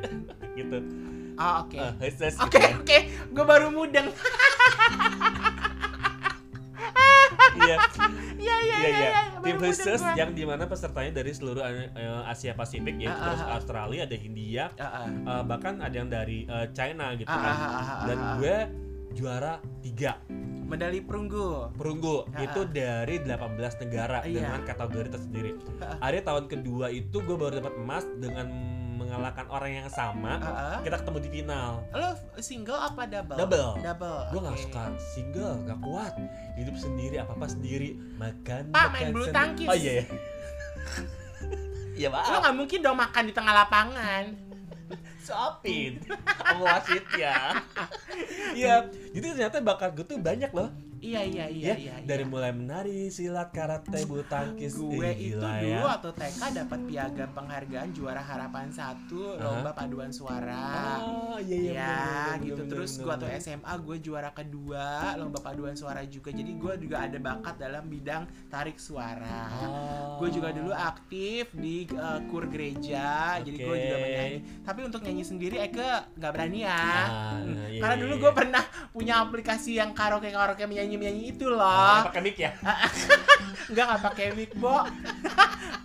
[0.58, 0.78] gitu.
[1.34, 1.76] Oh, oke.
[1.76, 2.72] Eh, khusus gitu Oke, kan.
[2.76, 2.98] oke.
[3.30, 4.08] Gue baru mudeng.
[7.58, 7.76] Iya.
[8.38, 8.98] Iya, iya, Iya iya.
[9.02, 9.10] iya.
[9.34, 11.90] baru Tim khusus yang di mana pesertanya dari seluruh eh,
[12.24, 13.54] Asia Pasifik yaitu Ah, ah, terus ah.
[13.58, 15.06] Australia, ada India, Ah, ah.
[15.10, 17.50] eh, bahkan ada yang dari eh, China gitu Ah, kan.
[17.50, 18.28] ah, ah, ah, Dan ah.
[18.38, 18.56] gue
[19.10, 20.20] juara tiga
[20.68, 21.72] medali perunggu.
[21.72, 24.44] perunggu itu dari 18 negara Iya.
[24.44, 25.50] dengan kategori tersendiri.
[25.98, 28.46] Ada tahun kedua itu gue baru dapat emas dengan
[28.94, 30.36] mengalahkan orang yang sama.
[30.36, 30.78] ah, ah.
[30.82, 31.70] Kita ketemu di final.
[31.90, 33.38] Lo single apa double?
[33.38, 33.70] Double.
[33.80, 34.20] Double.
[34.28, 34.64] Gue nggak oke.
[34.68, 34.82] suka
[35.14, 36.12] single, nggak kuat.
[36.54, 37.96] Hidup sendiri, apa apa sendiri.
[38.18, 38.62] Makan.
[38.68, 39.68] Pak, makan main bulu tangkis.
[39.70, 40.04] Oh iya.
[41.94, 42.38] Iya Lo maaf.
[42.42, 44.24] nggak mungkin dong makan di tengah lapangan.
[45.20, 46.00] Suapin
[46.58, 47.60] wasit ya.
[48.56, 48.88] Iya.
[49.12, 50.72] Jadi ternyata bakat gue tuh banyak loh.
[50.98, 51.94] Iya, iya, iya, Ya, iya.
[52.02, 52.28] dari iya.
[52.28, 54.74] mulai menari, silat, karate, bulu tangkis.
[54.74, 55.80] gue Eh, itu gila dulu ya.
[55.84, 59.42] waktu TK dapat piagam penghargaan juara harapan satu Hah?
[59.56, 60.98] lomba paduan suara.
[61.00, 61.72] Oh iya iya.
[61.72, 63.38] ya bener, bener, gitu bener, terus tuh bener.
[63.38, 68.22] SMA gue juara kedua lomba paduan suara juga jadi gue juga ada bakat dalam bidang
[68.46, 70.18] tarik suara Oh.
[70.18, 75.22] gue juga dulu aktif di uh, kur gereja jadi gue juga menyanyi tapi untuk nyanyi
[75.22, 78.20] sendiri Eke nggak berani ya Ah, Hmm, iya, karena iya, dulu iya.
[78.20, 82.54] gue pernah punya aplikasi yang karaoke karaoke menyanyi menyanyi itu loh Ah, pakai mic ya?
[83.70, 84.80] nggak nggak pakai mic bo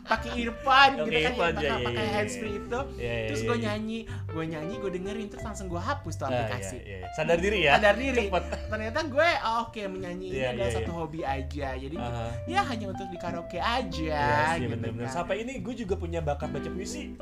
[0.05, 3.27] pakai earphone Oke, gitu kan earphone, pakai ya, iya, pakai iya, handsfree itu Iya, iya,
[3.27, 6.77] terus iya, gue nyanyi gue nyanyi gue dengerin terus langsung gue hapus tuh Ah, aplikasi
[6.79, 6.99] iya.
[7.11, 7.71] Sadar diri ya?
[7.73, 8.43] sadar diri Cepet.
[8.67, 12.25] ternyata gue oh, oke menyanyi ini adalah satu hobi aja jadi Aha.
[12.45, 15.05] ya hanya untuk di karaoke aja Iya sih gitu bener-bener.
[15.05, 15.15] kan.
[15.17, 17.15] Sampai ini gue juga punya bakat baca puisi.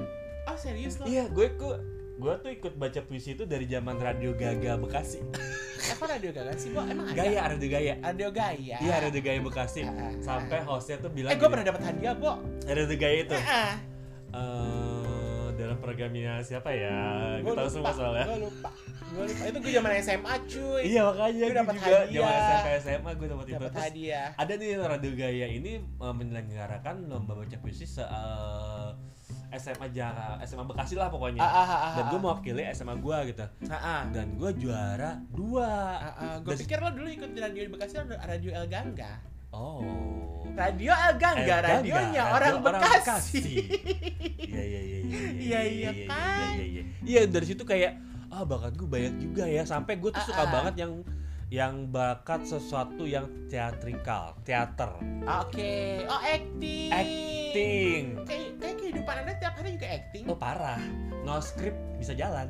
[0.44, 1.78] oh serius loh Iya, gue kok
[2.22, 5.26] gue tuh ikut baca puisi itu dari zaman Radio Gaga Bekasi.
[5.92, 6.86] apa radio gagal sih Bo?
[6.86, 7.94] emang ada Gaya, Radio Gaya.
[7.98, 9.82] radio gaya Iya, Radio Gaya Bekasi.
[9.82, 10.70] Ah, ah, Sampai ah.
[10.70, 12.38] hostnya tuh bilang eh gue pernah dapat hadiah bo
[12.70, 13.34] Radio Gaya itu.
[13.34, 13.74] Eh
[15.62, 16.98] dalam programnya siapa ya?
[17.40, 18.26] gue tahu semua soalnya.
[18.26, 18.70] gue lupa
[19.14, 22.10] gue lupa itu gue zaman SMA cuy Iya makanya Gue juga hadiah.
[22.10, 23.54] zaman SMP SMA gue dapat itu.
[23.56, 28.90] dapat hadiah ada nih Radio Gaya ini eh, menyelenggarakan lomba baca puisi se eh,
[29.54, 31.40] SMA Jakarta, SMA Bekasi lah pokoknya.
[31.40, 32.24] ah, ah, ah, ah, Dan gue ah.
[32.24, 33.46] mewakili SMA gue gitu.
[33.68, 34.02] ah, ah.
[34.08, 35.70] Dan gue juara dua.
[35.98, 36.36] Ah, ah.
[36.40, 39.12] gue pikir lo dulu ikut di radio di Bekasi radio El Gangga
[39.52, 39.84] Oh.
[40.52, 43.44] radio El Gangga Eh, radionya Gangga, orang, radio Bekasi,
[44.48, 45.20] Iya iya iya iya.
[45.42, 46.54] Iya, iya, kan?
[46.56, 46.84] Iya iya.
[47.04, 50.44] Iya dari situ kayak ah bakat gue banyak juga ya sampai gue tuh Ah, suka
[50.48, 50.92] banget yang
[51.52, 54.88] yang bakat sesuatu yang teatrikal, teater,
[55.22, 56.88] Oke, oh acting.
[56.90, 58.04] acting.
[58.24, 60.24] Kayak kayak kehidupan anda tiap hari juga acting.
[60.26, 60.80] Oh parah,
[61.22, 62.48] no script bisa jalan,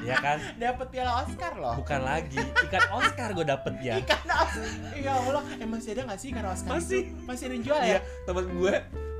[0.00, 0.38] ya kan?
[0.62, 1.74] Dapat piala Oscar loh.
[1.76, 3.98] Bukan lagi ikan Oscar gue dapet ya.
[4.06, 4.70] Ikan Oscar.
[4.94, 6.70] Ya Allah, eh masih ada nggak sih ikan Oscar?
[6.72, 7.10] Masih.
[7.10, 7.26] itu?
[7.26, 8.00] Masih ada yang jual Iya, ya?
[8.22, 8.74] temen gue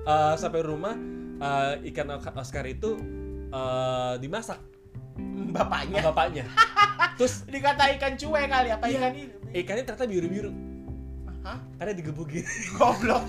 [0.06, 0.94] eh, sampai rumah
[1.42, 2.94] eh, ikan Oscar itu
[3.50, 4.62] eh, dimasak
[5.50, 6.06] Bapaknya.
[6.06, 6.44] bapaknya.
[7.18, 8.98] Terus Dikata ikan cuek kali apa Iya.
[8.98, 9.24] ikan ini?
[9.54, 10.50] ikannya ternyata biru-biru
[11.46, 11.58] Hah?
[11.78, 12.44] karena digebukin.
[12.76, 13.24] Goblok.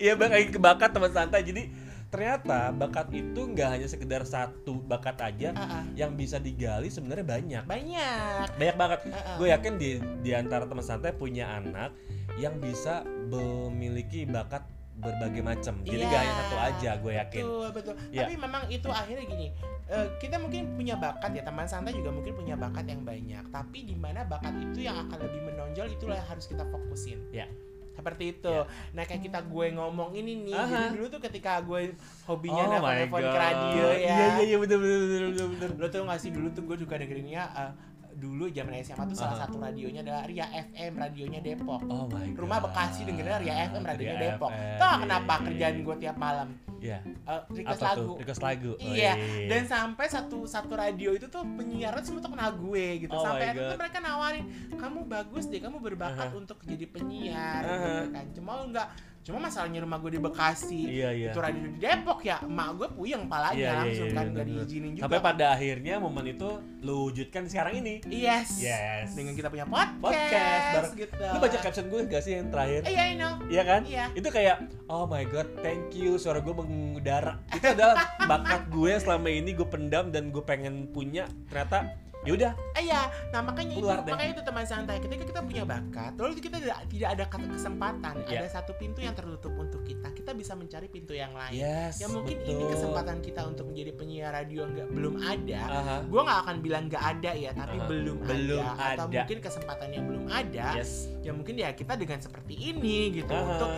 [0.00, 1.44] Iya bang, kayak kebakat teman santai.
[1.44, 1.62] Jadi
[2.10, 5.84] ternyata bakat itu nggak hanya sekedar satu bakat aja ah.
[5.94, 7.62] yang bisa digali sebenarnya banyak.
[7.68, 8.46] Banyak.
[8.56, 9.00] Banyak banget.
[9.12, 9.36] Ah.
[9.36, 11.92] Gue yakin di di antara teman santai punya anak
[12.40, 14.64] yang bisa memiliki bakat
[15.00, 15.74] berbagai macam.
[15.80, 16.06] Jadi Iya.
[16.06, 17.42] nggak hanya satu aja, gue yakin.
[17.42, 17.94] Betul, betul.
[18.08, 18.20] Iya.
[18.22, 19.46] Tapi memang itu akhirnya gini,
[19.88, 23.44] eh, kita mungkin punya bakat ya, teman santai juga mungkin punya bakat yang banyak.
[23.48, 27.18] Tapi di mana bakat itu yang akan lebih menonjol itulah yang harus kita fokusin.
[27.32, 27.48] Ya.
[27.90, 28.48] Seperti itu.
[28.48, 28.64] Ya.
[28.96, 30.56] Nah, kayak kita gue ngomong ini nih.
[30.56, 30.68] Aha.
[30.68, 31.92] Jadi dulu tuh ketika gue
[32.24, 33.34] hobinya Oh ke God.
[33.34, 33.98] radio ya.
[33.98, 35.46] Iya iya iya bener bener bener bener.
[35.52, 35.70] bener.
[35.76, 37.72] Lo tuh nggak sih dulu tuh gue juga dengerinnya eh,
[38.20, 41.80] dulu zaman SMA tuh salah satu radionya adalah Ria FM, radionya Depok.
[41.88, 42.36] Oh my god.
[42.36, 44.50] Rumah Bekasi dengerinnya Ria FM, radionya Ria Depok.
[44.52, 45.84] Tahu iya, kenapa iya, kerjaan iya.
[45.88, 46.48] gue tiap malam?
[46.80, 46.98] Iya.
[47.04, 48.16] eh, request Apa lagu tuh?
[48.24, 48.72] Request lagu.
[48.76, 49.12] Oh, Iya,
[49.48, 53.12] dan sampai satu satu radio itu tuh penyiarnya semua tuh kenal gue gitu.
[53.12, 53.76] Oh sampai God.
[53.76, 54.44] mereka nawarin,
[54.76, 57.76] "Kamu bagus deh, kamu berbakat untuk jadi penyiar." Aha.
[57.76, 58.26] gitu kan.
[58.32, 58.88] Cuma enggak
[59.20, 60.80] cuma masalahnya rumah gue di Bekasi.
[60.88, 61.30] Iya, iya.
[61.30, 64.36] Itu radio di Depok ya, emak gue puyeng palanya Iya, iya, langsung iya, kan bener,
[64.36, 65.02] gak diizinin juga.
[65.04, 66.48] Sampai pada akhirnya momen itu
[66.80, 67.94] lu wujudkan sekarang ini.
[68.08, 68.56] Yes.
[68.58, 69.12] Yes.
[69.12, 71.24] Dengan kita punya podcast, Podcast bareng- gitu.
[71.26, 72.80] Lu baca caption gue gak sih yang terakhir?
[72.84, 73.34] Iya, I know.
[73.46, 73.80] Iya kan?
[73.84, 74.04] Iya.
[74.12, 74.56] Itu kayak
[74.88, 77.36] oh my god, thank you suara gue mengudara.
[77.52, 81.28] Itu adalah bakat gue selama ini gue pendam dan gue pengen punya.
[81.46, 84.08] Ternyata ya udah Iya, nah makanya itu, deh.
[84.08, 84.96] makanya itu teman santai.
[84.98, 88.40] Ketika kita punya bakat, lalu kita tidak tidak ada kata kesempatan, Iya.
[88.40, 90.08] ada satu pintu yang tertutup untuk kita.
[90.10, 91.54] Kita bisa mencari pintu yang lain.
[91.54, 92.00] yes.
[92.00, 92.72] ya mungkin ini betul.
[92.72, 95.60] kesempatan kita untuk menjadi penyiar radio nggak belum ada.
[95.62, 95.96] Aha.
[96.08, 97.86] Gue nggak akan bilang nggak ada ya, tapi Aha.
[97.86, 98.96] belum, Belum ada.
[98.96, 99.18] Atau ada.
[99.20, 100.66] mungkin kesempatannya belum ada.
[100.74, 100.92] Yes.
[101.20, 103.44] Ya mungkin ya kita dengan seperti ini gitu Aha.
[103.44, 103.70] untuk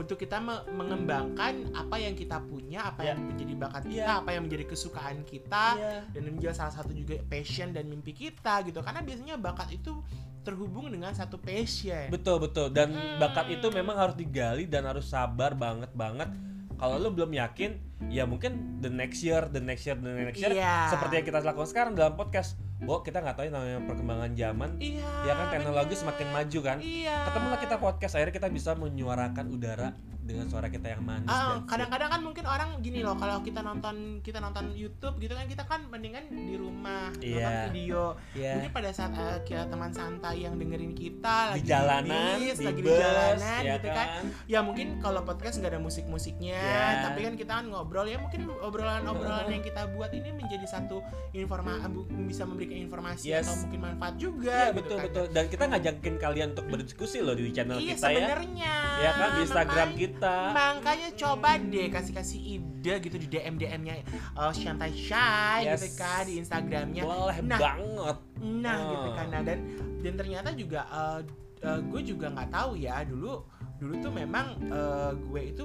[0.00, 3.12] untuk kita me- mengembangkan apa yang kita punya, apa Ya.
[3.12, 4.18] yang menjadi bakat kita, Iya.
[4.18, 5.92] apa yang menjadi kesukaan kita Iya.
[6.08, 9.92] dan menjadi salah satu juga passion dan mimpi kita gitu karena biasanya bakat itu
[10.40, 13.20] terhubung dengan satu passion Betul betul dan Hmm.
[13.20, 16.32] bakat itu memang harus digali dan harus sabar banget banget.
[16.74, 17.76] Kalau lu belum yakin,
[18.08, 20.88] ya mungkin the next year, the next year, the next year Iya.
[20.88, 22.56] seperti yang kita lakukan sekarang dalam podcast.
[22.80, 26.00] Bahwa kita nggak tahu yang namanya perkembangan zaman, iya ya kan teknologi bener.
[26.00, 26.78] semakin maju kan.
[26.80, 29.88] iya Ketemulah kita podcast, akhirnya kita bisa menyuarakan udara
[30.32, 33.60] dengan suara kita yang manis Ah, dan kadang-kadang kan mungkin orang gini loh kalau kita
[33.60, 37.66] nonton kita nonton YouTube gitu kan kita kan mendingan di rumah nonton Iya.
[37.66, 38.52] video Iya.
[38.56, 42.64] mungkin pada saat eh, kita teman santai yang dengerin kita di lagi jalanan, bis, di
[42.64, 44.06] lagi di bus, jalanan ya gitu kan
[44.46, 47.02] ya mungkin kalau podcast nggak ada musik-musiknya Ya.
[47.04, 51.86] tapi kan kita kan ngobrol ya mungkin obrolan-obrolan yang kita buat ini menjadi satu informasi
[52.26, 53.44] bisa memberikan informasi Yes.
[53.44, 55.04] atau mungkin manfaat juga Iya gitu betul kan.
[55.06, 59.10] betul dan kita ngajakin kalian untuk berdiskusi loh di channel iya kita ya sebenarnya ya
[59.12, 63.94] kan di Instagram Makanya- kita Makanya coba deh kasih-kasih ide gitu di DM DM-nya
[64.36, 65.80] uh, Shantai Shy Yes.
[65.80, 67.02] gitu kan di Instagramnya.
[67.02, 67.58] boleh Nah.
[67.58, 68.88] banget Nah Oh.
[68.92, 69.58] gitu kan nah, dan
[70.00, 71.20] dan ternyata juga uh,
[71.60, 73.44] gue juga nggak tahu ya dulu
[73.76, 75.64] dulu tuh memang uh, gue itu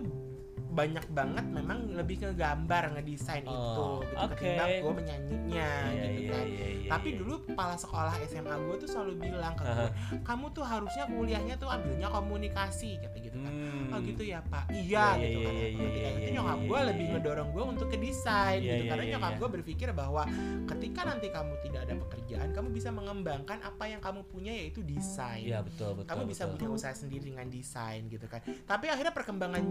[0.75, 4.35] banyak banget memang lebih ke gambar ngedesain itu Oh, gitu oke.
[4.35, 6.45] ketimbang gue menyanyinya Iya, gitu iya, kan.
[6.45, 7.17] iya, iya, Tapi iya.
[7.17, 9.89] dulu kepala sekolah SMA gue tuh selalu bilang ke gue,
[10.21, 13.53] kamu tuh harusnya kuliahnya tuh ambilnya komunikasi kata gitu kan.
[13.55, 13.89] Hmm.
[13.89, 15.55] Oh gitu ya pak, Iya, iya iya, gitu iya, kan.
[15.55, 18.83] iya, Ketika iya, itu nyokap gue lebih ngedorong gue untuk ke desain Iya, gitu.
[18.83, 19.39] iya, Karena iya, nyokap iya.
[19.39, 20.23] gue berpikir bahwa
[20.67, 25.39] ketika nanti kamu tidak ada pekerjaan, kamu bisa mengembangkan apa yang kamu punya yaitu desain.
[25.41, 26.09] Iya betul betul.
[26.11, 26.53] kamu bisa betul.
[26.57, 28.43] punya usaha sendiri dengan desain gitu kan.
[28.43, 29.63] Tapi akhirnya perkembangan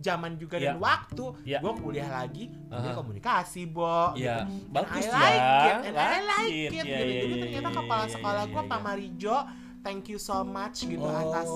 [0.00, 0.72] zaman juga Iya.
[0.72, 1.58] dan waktu, Iya.
[1.60, 2.90] gue kuliah lagi, Aha.
[2.92, 4.12] komunikasi, bo.
[4.14, 4.72] Iya, gitu.
[4.72, 5.12] bagus I ya.
[5.14, 6.54] like it, and I Like it.
[6.54, 6.86] it, Iya, gitu.
[6.86, 8.70] iya, Jadi iya, ternyata iya, kepala iya, sekolah iya, gue iya.
[8.70, 9.36] Pak Marijo,
[9.80, 11.48] thank you so much gitu Oh, atas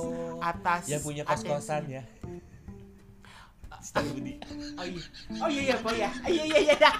[0.43, 2.03] atas yang punya kos-kosan atensinya.
[2.05, 2.37] ya.
[3.79, 4.35] Stan Budi.
[4.75, 5.01] Oh iya,
[5.39, 6.95] oh iya iya boy ya, iya iya iya dah,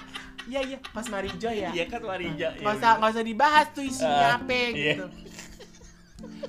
[0.47, 1.69] iya iya Mas Marijo ya.
[1.69, 2.55] Iya kan Warija.
[2.55, 4.95] Nggak usah nggak usah dibahas tuh isinya Ah, apa iya.
[4.95, 5.05] gitu.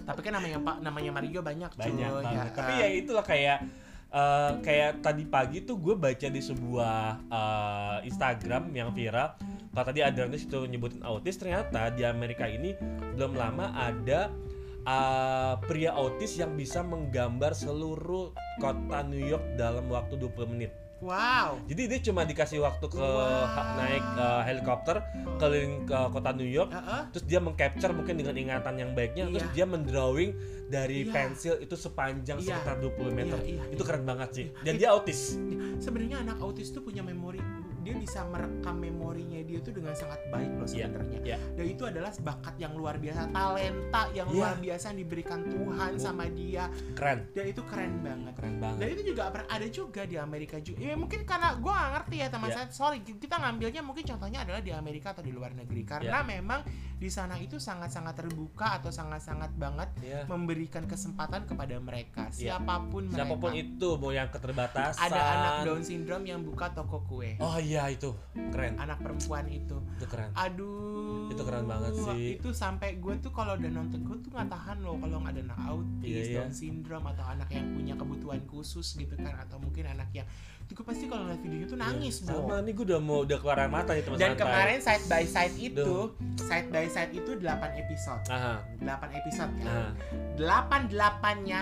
[0.00, 1.82] Tapi kan namanya Pak namanya Marijo banyak cuy.
[1.82, 2.46] banyak ya banget.
[2.52, 2.78] Tapi kan?
[2.78, 3.58] ya itulah kayak
[4.10, 6.96] eh, kayak tadi pagi tuh gue baca di sebuah
[7.30, 9.38] eh, Instagram yang viral.
[9.70, 12.74] Kalau tadi Adrianus itu nyebutin autis, ternyata di Amerika ini
[13.14, 14.30] belum lama ada
[14.82, 20.79] eh, pria autis yang bisa menggambar seluruh kota New York dalam waktu 20 menit.
[21.00, 21.56] Wow.
[21.64, 23.76] Jadi dia cuma dikasih waktu ke Wow.
[23.76, 25.00] naik eh, helikopter
[25.36, 27.00] keliling ke kota New York Heeh.
[27.10, 29.54] terus dia mengcapture mungkin dengan ingatan yang baiknya terus Iya.
[29.54, 30.30] dia mendrawing
[30.68, 31.10] dari Iya.
[31.10, 32.46] pensil itu sepanjang Iya.
[32.52, 33.88] sekitar 20 meter Iya, iya, itu iya.
[33.88, 34.60] keren banget sih Iya.
[34.60, 35.20] dan It- dia autis
[35.80, 37.40] Sebenarnya anak autis tuh punya memori
[37.80, 41.18] dia bisa merekam memorinya dia tuh dengan sangat baik loh Iya, sebenarnya.
[41.22, 41.36] iya.
[41.52, 44.34] Dan itu adalah bakat yang luar biasa, talenta yang Iya.
[44.34, 46.00] luar biasa yang diberikan Tuhan Bu.
[46.00, 46.64] sama dia.
[46.92, 48.32] keren Dan itu keren banget.
[48.34, 50.78] keren Dan banget itu juga ada juga di Amerika juga.
[50.78, 52.56] Ya mungkin karena gue gak ngerti ya teman Iya.
[52.58, 52.66] saya.
[52.70, 55.82] Sorry, kita ngambilnya mungkin contohnya adalah di Amerika atau di luar negeri.
[55.82, 56.28] Karena Iya.
[56.30, 56.60] memang
[56.96, 62.28] di sana itu sangat-sangat terbuka atau sangat-sangat banget ya memberikan kesempatan kepada mereka.
[62.30, 62.58] Iya.
[62.58, 63.16] Siapa pun mereka.
[63.16, 67.38] siapa pun itu mau yang keterbatasan Ada anak Down syndrome yang buka toko kue.
[67.38, 68.10] oh iya itu
[68.48, 69.78] keren Anak perempuan itu.
[69.94, 71.28] itu keren Aduh.
[71.28, 72.36] Itu keren banget sih.
[72.36, 75.42] Itu sampai gue tuh kalau udah nonton gue tuh nggak tahan loh kalau nggak ada
[75.46, 76.36] anak autis, Iya, iya.
[76.38, 80.26] Down syndrome atau anak yang punya kebutuhan khusus gitu kan atau mungkin anak yang
[80.60, 82.26] itu gue pasti kalau ngeliat videonya tuh nangis Iya.
[82.26, 82.38] bro.
[82.40, 85.24] sama nih gue udah mau udah keluar air mata nih teman Dan kemarin side by
[85.24, 86.06] side itu, Duh.
[86.38, 87.42] side by side itu 8
[87.76, 88.22] episode.
[88.26, 89.90] Aha, 8 episode aha,
[90.38, 90.86] kan.
[90.88, 91.60] 8 8-nya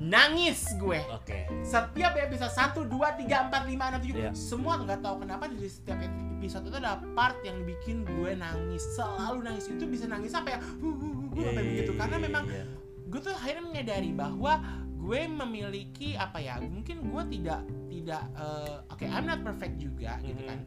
[0.00, 0.96] nangis gue.
[1.06, 4.32] oke Setiap episode 1 2 3 4 5 6 7 Iya.
[4.32, 8.80] semua nggak tahu kenapa di setiap episode itu ada part yang bikin gue nangis.
[8.96, 12.00] Selalu nangis itu bisa nangis sampai yang huh, huh, huh, Iya, sampai iya, begitu iya,
[12.00, 12.64] karena iya, memang iya.
[13.06, 14.52] gue tuh akhirnya menyadari bahwa
[14.96, 20.40] gue memiliki apa ya mungkin gue tidak tidak eh, oke I'm not perfect juga gitu
[20.40, 20.48] Mhm.
[20.48, 20.58] kan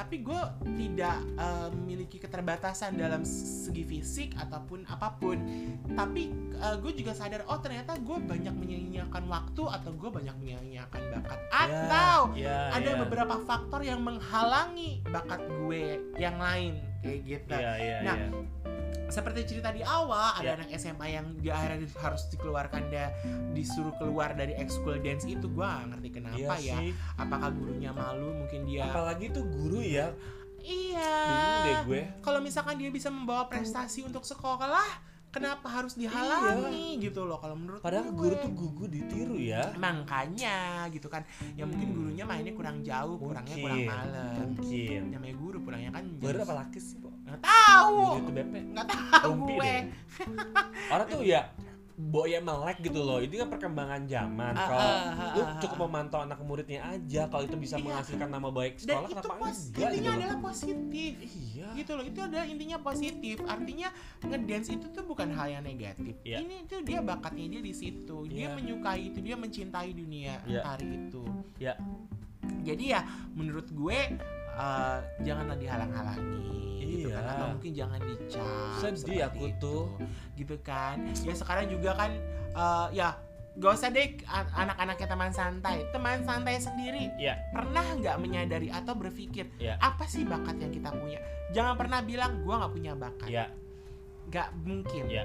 [0.00, 0.42] tapi gue
[0.80, 5.36] tidak eh, memiliki keterbatasan dalam segi fisik ataupun apa pun.
[5.92, 11.02] Tapi eh, gue juga sadar oh ternyata gue banyak menyia-nyiakan waktu atau gue banyak menyia-nyiakan
[11.20, 11.38] bakat.
[11.52, 12.98] Atau ya, ada ya.
[13.04, 18.28] beberapa faktor yang menghalangi bakat gue yang lain kayak gitu Iya, iya, Nah, iya.
[19.06, 20.54] seperti cerita di awal ada Ya.
[20.54, 23.10] anak SMA yang di akhirnya harus dikeluarkan da,
[23.50, 26.90] disuruh keluar dari ekskul dance itu gue gak ngerti kenapa Iya ya sih.
[27.16, 30.14] apakah gurunya malu mungkin dia Apalagi tuh guru ya.
[30.58, 32.02] iya Bingung deh gue.
[32.20, 37.78] kalau misalkan dia bisa membawa prestasi untuk sekolah kenapa harus dihalangi gitu loh kalau menurut
[37.78, 37.86] Iya.
[37.86, 38.18] Padahal gue.
[38.20, 39.62] guru tuh gugu ditiru ya.
[39.76, 41.96] makanya gitu kan ya mungkin Hmm.
[41.96, 43.88] gurunya mainnya kurang jauh kurangnya kurang Mungkin.
[43.88, 45.00] malam Mungkin.
[45.08, 47.08] namanya guru pulangnya kan Guru jam- apa laki sih, Bo?
[47.22, 48.54] nggak tahu itu BP.
[48.70, 49.82] nggak tahu Rumpi gue deh.
[50.88, 51.40] Orang tuh ya
[52.00, 53.20] boya melek gitu loh.
[53.20, 54.54] Ini kan perkembangan zaman.
[54.56, 57.84] Ah, Kalau ah, ah, lu cukup memantau anak muridnya aja kalau itu bisa Iya.
[57.84, 61.68] menghasilkan nama baik dan sekolah itu kenapa pos enggak intinya gitu adalah positif Iya.
[61.76, 63.88] gitu loh itu adalah intinya positif artinya
[64.20, 66.38] ngedance itu tuh bukan hal yang negatif Iya.
[66.40, 68.56] ini tuh dia bakatnya dia di situ dia Iya.
[68.56, 70.60] menyukai itu dia mencintai dunia Iya.
[70.64, 71.24] tari itu
[71.58, 71.74] Iya.
[72.62, 73.00] jadi ya
[73.32, 73.98] menurut gue
[74.60, 76.38] eh, janganlah dihalang-halangi
[76.82, 77.32] gitu kan Iya.
[77.32, 79.56] atau mungkin jangan dicap Sedih aku itu.
[79.58, 79.82] tuh.
[80.34, 82.10] gitu kan ya sekarang juga kan
[82.52, 83.08] eh, ya
[83.52, 84.14] gak usah deh
[84.54, 87.34] anak-anaknya teman santai teman santai sendiri Iya.
[87.50, 89.74] pernah nggak menyadari atau berpikir Iya.
[89.76, 91.18] apa sih bakat yang kita punya
[91.50, 93.46] jangan pernah bilang gua nggak punya bakat Iya.
[94.28, 95.24] nggak mungkin Iya.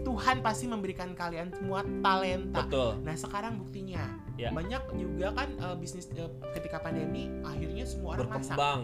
[0.00, 3.04] Tuhan pasti memberikan kalian semua talenta Betul.
[3.04, 4.00] nah sekarang buktinya
[4.38, 4.50] Iya.
[4.50, 8.80] banyak juga kan eh, bisnis eh, ketika pandemi akhirnya semua orang masak berkembang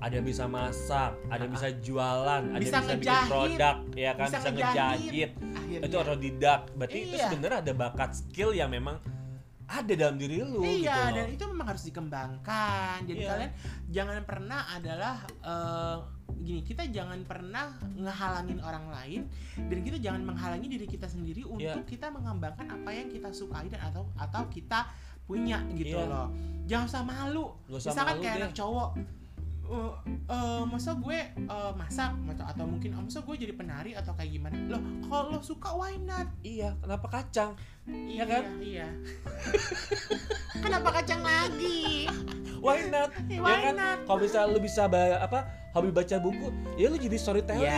[0.00, 1.54] ada yang bisa masak ada yang Ah.
[1.54, 4.72] bisa jualan ada Bisa bisa bikin produk ya kan Bisa bisa, ngejahit.
[4.72, 7.24] ngejahit akhirnya itu otodidak berarti itu Iya.
[7.28, 8.96] sebenarnya ada bakat skill yang memang
[9.70, 11.14] ada dalam diri lu gitu iya loh.
[11.14, 13.30] dan itu memang harus dikembangkan jadi Iya.
[13.30, 13.50] kalian
[13.86, 15.14] jangan pernah adalah
[15.44, 15.96] eh,
[16.40, 19.20] gini kita jangan pernah ngehalangin orang lain
[19.60, 21.76] dan kita jangan menghalangi diri kita sendiri Iya.
[21.76, 24.88] untuk kita mengembangkan apa yang kita sukai dan atau atau kita
[25.22, 26.08] punya gitu Iya.
[26.08, 26.28] loh
[26.64, 28.42] jangan usah malu Gak usah misalkan malu kayak deh.
[28.42, 28.90] anak cowok
[29.70, 29.92] eh
[30.26, 34.34] eh, masa gue eh, masak atau, atau mungkin oh, masa gue jadi penari atau kayak
[34.34, 37.54] gimana loh kalau lo suka why not iya kenapa kacang
[38.06, 38.44] iya kan?
[38.58, 38.88] iya
[40.60, 42.06] kenapa kacang lagi
[42.58, 43.98] why not Why ya kan not?
[44.04, 45.38] kalau bisa lu bisa ba- apa
[45.70, 47.70] hobi baca buku ya lu jadi storytelling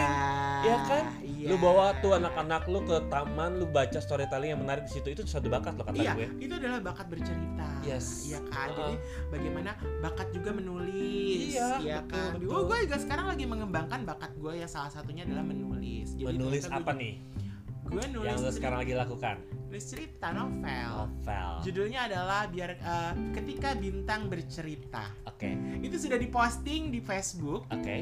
[0.63, 1.05] Ya kan?
[1.21, 1.51] iya.
[1.51, 5.23] lu bawa tuh anak-anak lu ke taman lu baca storytelling yang menarik di situ itu
[5.25, 7.67] suatu bakat lo kata Iya, gue itu adalah bakat bercerita.
[7.83, 8.07] Yes.
[8.25, 8.71] Iya kan?
[8.71, 8.79] Uh-uh.
[8.81, 8.95] Jadi
[9.29, 12.31] bagaimana bakat juga menulis, Iya, ya betul, kan?
[12.39, 12.47] betul.
[12.49, 16.15] Oh, gue juga sekarang lagi mengembangkan bakat gue yang salah satunya adalah menulis.
[16.15, 17.15] Jadi menulis apa gue- nih
[17.93, 19.37] Gue nulis yang lu sekarang lagi lakukan
[19.73, 21.09] nulis cerita novel.
[21.09, 25.09] novel Judulnya adalah biar eh, ketika bintang bercerita.
[25.25, 25.49] oke
[25.81, 27.65] Itu sudah diposting di Facebook.
[27.73, 27.97] oke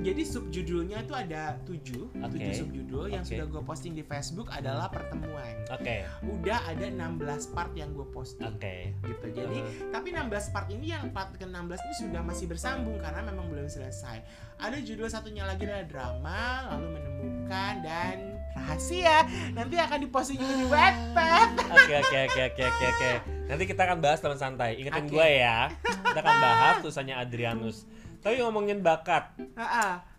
[0.00, 2.40] Jadi subjudulnya itu ada tujuh, Oke.
[2.40, 3.36] tujuh subjudul yang Oke.
[3.36, 5.60] sudah gue posting di Facebook adalah pertemuan.
[5.68, 8.48] oke Udah ada 16 part yang gue posting.
[8.48, 9.26] oke gitu.
[9.36, 9.60] Jadi
[9.92, 10.24] tapi 16
[10.56, 14.24] part ini yang part ke-16 ini sudah masih bersambung karena memang belum selesai.
[14.56, 16.40] Ada judul satunya lagi adalah drama,
[16.72, 19.26] lalu menemukan dan rahasia.
[19.52, 21.48] Nanti akan diposting juga di Wattpad.
[21.70, 23.10] Oke oke oke oke oke oke.
[23.50, 24.78] Nanti kita akan bahas teman santai.
[24.78, 25.18] Ingetin Oke.
[25.18, 25.74] gue ya.
[25.82, 27.82] Kita akan bahas tulisannya Adrianus.
[28.22, 29.32] Tapi ngomongin bakat,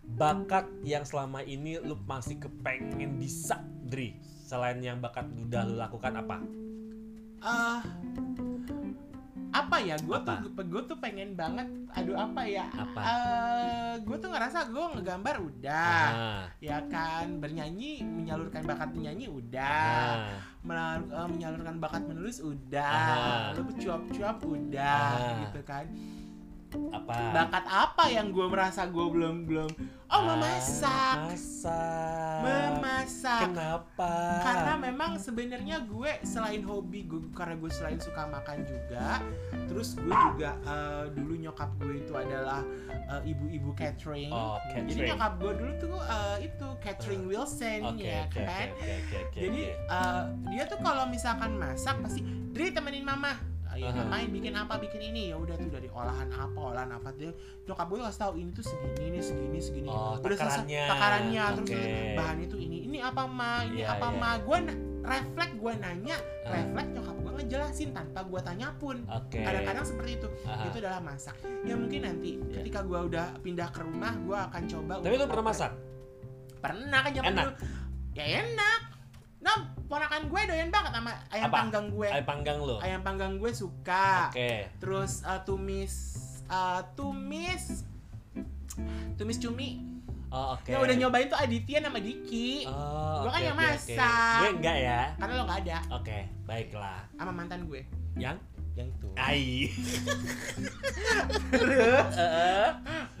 [0.04, 4.20] bakat yang selama ini lu masih kepengen bisa, Dri.
[4.44, 6.36] Selain yang bakat udah lu lakukan apa?
[7.42, 7.82] ah,
[9.52, 9.94] apa ya?
[10.00, 11.68] Gue tuh gue tuh pengen banget.
[11.92, 12.66] Aduh apa ya?
[12.72, 13.00] Apa?
[14.00, 17.38] gue tuh ngerasa gue ngegambar udah, Ah, ya kan.
[17.38, 20.16] Bernyanyi, menyalurkan bakat menyanyi udah.
[20.64, 23.52] ah, eh, menyalurkan bakat menulis udah, Aha.
[23.52, 25.40] lalu cuap-cuap udah, Aha.
[25.46, 25.86] gitu kan.
[26.90, 27.16] Apa?
[27.32, 29.70] Bakat apa yang gue merasa gue belum belum?
[30.06, 32.36] Oh Ah, memasak, Masak.
[32.42, 33.40] memasak.
[33.46, 34.12] Kenapa?
[34.40, 39.24] Karena memang sebenarnya gue selain hobi gue karena gue selain suka makan juga,
[39.64, 44.28] terus gue juga eh, dulu nyokap gue itu adalah eh, ibu-ibu catering.
[44.28, 45.08] Oh, Jadi catering.
[45.10, 48.68] nyokap gue dulu tuh eh, itu catering Wilson Oke ya oke kan.
[48.68, 49.38] oke oke oke.
[49.40, 49.96] Jadi oke.
[49.96, 52.20] eh, dia tuh kalau misalkan masak pasti
[52.52, 53.32] Dri temenin mama.
[53.72, 54.04] Ya, Aha.
[54.04, 57.32] ngapain bikin apa bikin ini ya udah tuh dari olahan apa olahan apa dia
[57.62, 60.84] nyokap gue kasih tahu ini tuh segini nih segini segini Oh, udah selesai takarannya.
[60.86, 61.82] takarannya terus Oke.
[62.14, 64.18] bahan itu ini ini apa ma ini Iya, apa iya.
[64.18, 66.50] ma gue na- refleks gue nanya Ah.
[66.52, 69.40] refleks nyokap gue ngejelasin tanpa gue tanya pun Oke.
[69.40, 70.62] kadang-kadang seperti itu Aha.
[70.62, 72.54] itu adalah masak ya mungkin nanti Iya.
[72.60, 75.72] ketika gue udah pindah ke rumah gue akan coba Tapi lu pernah masak?
[76.58, 77.52] pernah kan zaman dulu
[78.12, 78.80] ya enak
[79.42, 81.56] nah ponakan gue doyan banget sama ayam Apa?
[81.58, 82.76] panggang gue Ayam panggang lo.
[82.78, 84.70] ayam panggang gue suka Oke.
[84.78, 85.92] terus uh, tumis
[86.46, 87.82] uh, tumis
[89.14, 89.70] tumis cumi
[90.32, 90.64] Oh, oke.
[90.64, 93.68] yang udah nyobain tuh Aditya sama Diki Oh, Gua kan oke, yang oke.
[93.68, 94.40] masak.
[94.40, 95.00] Gue enggak ya.
[95.20, 96.98] karena lo nggak ada Oke, baiklah.
[97.12, 97.84] sama mantan gue
[98.16, 98.40] Yang
[98.72, 99.68] yang itu ai.
[101.52, 102.66] terus Heeh.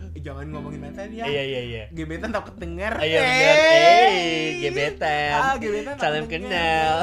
[0.08, 1.84] eh, jangan ngomongin mantan ya Iya, iya, iya.
[1.90, 3.56] gebetan tau kedenger Ayo bener.
[3.60, 4.08] Hey.
[4.08, 5.32] Eh, gebetan.
[5.34, 6.94] ah gebetan Salam kenal.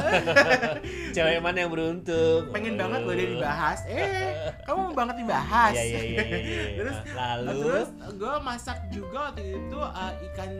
[1.15, 2.49] Cewek mana yang beruntung?
[2.49, 4.33] pengen banget loh dia dibahas eh
[4.63, 6.63] kamu mau banget dibahas Iya, iya, iya, iya, iya.
[6.75, 10.51] terus lalu terus gue masak juga waktu itu uh, ikan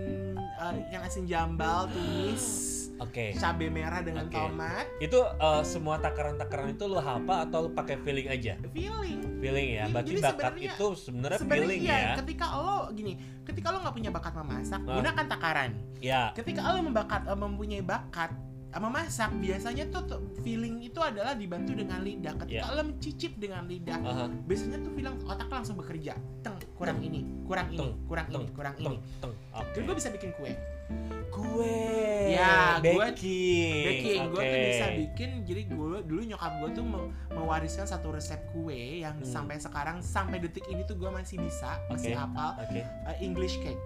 [0.56, 2.46] uh, ikan asin jambal tumis
[3.00, 3.32] Oke.
[3.34, 4.36] cabai merah dengan Oke.
[4.36, 8.60] tomat Itu eh, semua takaran-takaran itu lo hafal atau lo pakai feeling aja?
[8.70, 9.86] feeling Feeling ya.
[9.86, 12.14] Jadi Berarti bakat sebenarnya- itu sebenarnya sebenarnya feeling iya, ya.
[12.20, 14.96] ketika lo gini ketika lo nggak punya bakat memasak Ah.
[14.96, 16.22] gunakan takaran Ya.
[16.34, 18.30] ketika lo membakat uh, mempunyai bakat
[18.70, 22.76] uh, memasak biasanya tuh, tuh feeling itu adalah dibantu dengan lidah ketika Iya.
[22.76, 24.26] lo mencicip dengan lidah Aha.
[24.44, 28.52] biasanya tuh feeling otak langsung bekerja teng kurang ini kurang ini Teng, kurang teng, ini
[28.52, 29.34] kurang Teng, ini teng.
[29.52, 29.72] Oke.
[29.72, 30.52] jadi gue bisa bikin kue
[31.30, 32.30] Kue.
[32.30, 33.84] Ya, gua- baking.
[33.84, 38.42] baking gue tuh bisa bikin jadi gue dulu nyokap gue tuh me- mewariskan satu resep
[38.52, 39.26] kue yang Hmm.
[39.26, 42.20] sampai sekarang sampai detik ini tuh gue masih bisa masih Oke.
[42.20, 42.82] hafal Oke.
[42.82, 43.80] uh, English cake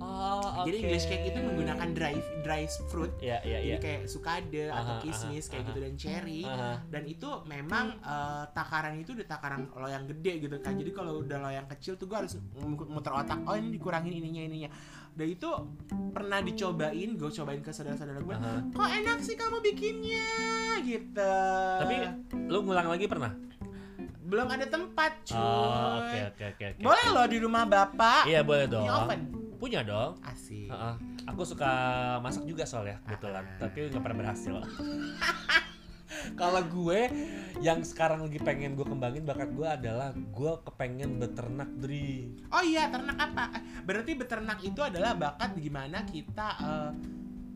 [0.00, 0.82] Oh, jadi oke.
[0.82, 3.78] English cake itu menggunakan dry dry fruit Ya, ya, jadi ya.
[3.78, 5.68] kayak sukade atau Aha, kismis aha, kayak aha.
[5.68, 6.72] gitu dan cherry Aha.
[6.86, 11.38] dan itu memang uh, takaran itu udah takaran loyang gede gitu kan jadi kalau udah
[11.38, 14.70] loyang kecil tuh gue harus mu- muter otak oh ini dikurangin ininya ininya
[15.20, 15.50] dan itu
[16.10, 18.52] pernah dicobain gue cobain ke saudara-saudara gue Aha.
[18.72, 20.32] kok enak sih kamu bikinnya
[20.80, 21.36] gitu
[21.78, 21.94] Tapi
[22.48, 23.36] lu ngulang lagi pernah?
[24.22, 26.80] belum ada tempat cuy Oh, oke oke oke oke.
[26.80, 28.80] boleh loh di rumah bapak Iya, boleh dong.
[28.80, 29.20] punya oven
[29.60, 30.16] Punya dong.
[30.24, 30.94] asik Heeh.
[31.28, 31.68] Aku suka
[32.18, 33.58] masak juga soalnya kebetulan, Ah.
[33.60, 34.54] tapi nggak pernah berhasil.
[36.32, 37.00] Kalau gue
[37.58, 42.34] yang sekarang lagi pengen gue kembangin bakat gue adalah gue kepengen beternak Dri.
[42.48, 46.90] oh iya ternak apa Eh, berarti beternak itu adalah bakat gimana kita eh,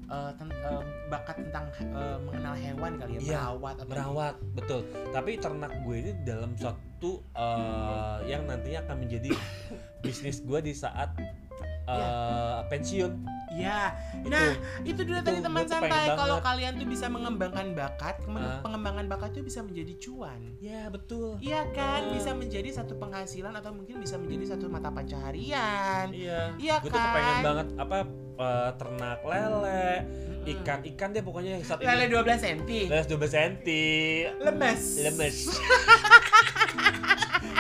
[0.07, 4.81] eh, ten- eh, bakat tentang eh, mengenal hewan kali ya Iya, merawat atau Merawat, betul.
[5.11, 9.31] Tapi ternak gue ini dalam suatu eh, yang nantinya akan menjadi
[10.05, 11.11] bisnis gue di saat
[11.85, 13.13] eh, pensiun.
[13.55, 14.27] Itu.
[14.27, 14.51] Nah,
[14.83, 16.07] itu dulu tadi Itu, teman pengen santai.
[16.11, 18.59] Kalau kalian tuh bisa mengembangkan bakat, Ah.
[18.61, 20.41] pengembangan bakat itu bisa menjadi cuan.
[20.59, 21.39] Ya betul.
[21.39, 22.13] Iya kan, Ah.
[22.13, 26.11] bisa menjadi satu penghasilan atau mungkin bisa menjadi satu mata pencaharian.
[26.11, 26.57] Iya.
[26.57, 27.07] Iya Gue tuh kan?
[27.07, 27.99] kepengen banget apa
[28.35, 30.53] eh, ternak lele, Mm-mm.
[30.53, 32.13] ikan ikan deh pokoknya yang saat Lele ini.
[32.13, 32.61] 12 cm.
[32.91, 33.69] Lele 12 cm.
[34.43, 34.83] Lemes.
[35.01, 35.37] Lemes.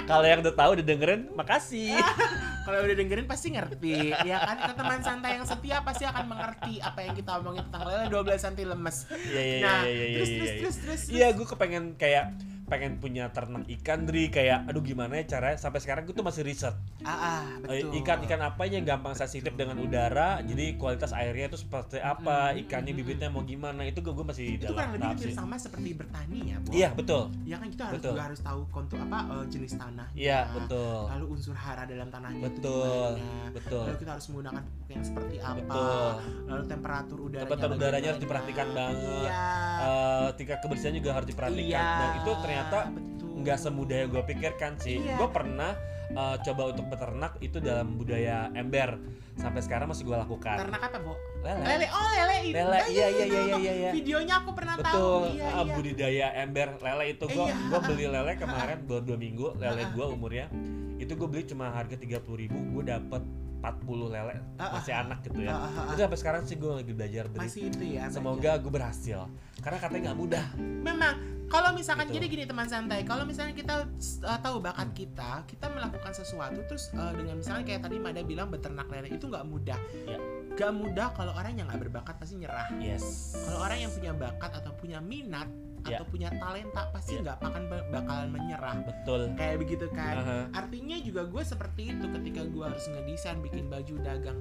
[0.05, 1.97] Kalau yang udah tahu udah dengerin, makasih.
[2.65, 4.17] Kalau udah dengerin pasti ngerti.
[4.25, 4.57] ya kan?
[4.57, 8.41] Kita teman santai yang setia pasti akan mengerti apa yang kita omongin tentang lele 12
[8.41, 8.97] cm lemes.
[9.13, 10.59] Iya iya Nah, iya iya terus, iya, terus, iya.
[10.59, 12.25] terus, terus, Iya, gue kepengen kayak
[12.65, 14.29] pengen punya ternak ikan Dri.
[14.29, 15.57] Kayak aduh gimana ya caranya?
[15.57, 16.73] Sampai sekarang gue tuh masih riset.
[17.03, 18.01] Ah, ah, Eh, betul.
[18.01, 20.41] ikan-ikan apa yang gampang sensitif dengan udara?
[20.41, 22.51] Jadi kualitas airnya itu seperti apa?
[22.51, 23.85] Mm-mm, ikannya bibitnya mau gimana?
[23.85, 26.71] Itu gue masih itu dalam kurang lebih sama seperti bertani ya, Bo.
[26.71, 27.23] iya betul.
[27.45, 28.15] Ya kan kita harus Betul.
[28.17, 30.09] harus tahu kontur apa eh, jenis tanah.
[30.15, 31.07] iya betul.
[31.09, 33.11] Lalu unsur hara dalam tanahnya itu betul.
[33.15, 33.53] gimana.
[33.53, 33.85] betul.
[33.85, 35.61] Lalu kita harus menggunakan pupuk yang seperti apa.
[35.61, 36.11] betul.
[36.49, 36.63] Lalu
[36.95, 37.51] temperatur udaranya.
[37.51, 38.99] Temperatur udaranya harus diperhatikan banget.
[39.03, 39.33] Iya.
[39.75, 43.29] Eh, tingkat kebersihan juga harus diperhatikan Iya, dan itu ternyata betul.
[43.37, 45.17] nggak semudah yang gue pikirkan sih Iya.
[45.19, 45.73] gue pernah
[46.07, 48.97] eh, coba untuk beternak itu dalam budaya ember
[49.35, 51.19] sampai sekarang masih gue lakukan Ternak apa, Bo?
[51.43, 51.87] lele Lele.
[51.91, 52.55] Oh, lele itu.
[52.55, 53.59] Lele, Ah, iya, iya, iya, tahu.
[53.59, 53.91] iya, iya.
[53.93, 54.85] Videonya aku pernah tahu.
[54.87, 55.73] betul Iya, ah, iya.
[55.75, 57.55] budidaya ember lele itu gue Iya.
[57.67, 60.47] gua beli lele kemarin baru dua minggu lele gue umurnya
[60.95, 63.23] itu gue beli cuma harga tiga puluh ribu gue dapet
[63.65, 64.71] 40 lele Ah, ah.
[64.77, 65.85] masih anak gitu ya Ah, ah, ah.
[65.89, 68.05] itu sampai sekarang sih gue lagi belajar dari Masih itu ya.
[68.09, 69.25] semoga gue berhasil
[69.59, 71.15] karena katanya nggak mudah memang
[71.47, 72.17] kalau misalkan Gitu.
[72.17, 73.89] jadi gini teman santai kalau misalnya kita
[74.23, 78.49] uh, tahu bakat kita kita melakukan sesuatu terus uh, dengan misalnya kayak tadi Mada bilang
[78.49, 80.19] beternak lele itu nggak mudah Ya.
[80.53, 84.51] nggak mudah kalau orang yang nggak berbakat pasti nyerah yes kalau orang yang punya bakat
[84.55, 85.49] atau punya minat
[85.85, 86.01] Ya.
[86.01, 87.21] atau punya talenta pasti Ya.
[87.23, 90.39] nggak akan ba- bakalan menyerah betul kayak begitu kan Aha.
[90.57, 94.41] artinya juga gue seperti itu ketika gue harus ngedesain bikin baju dagang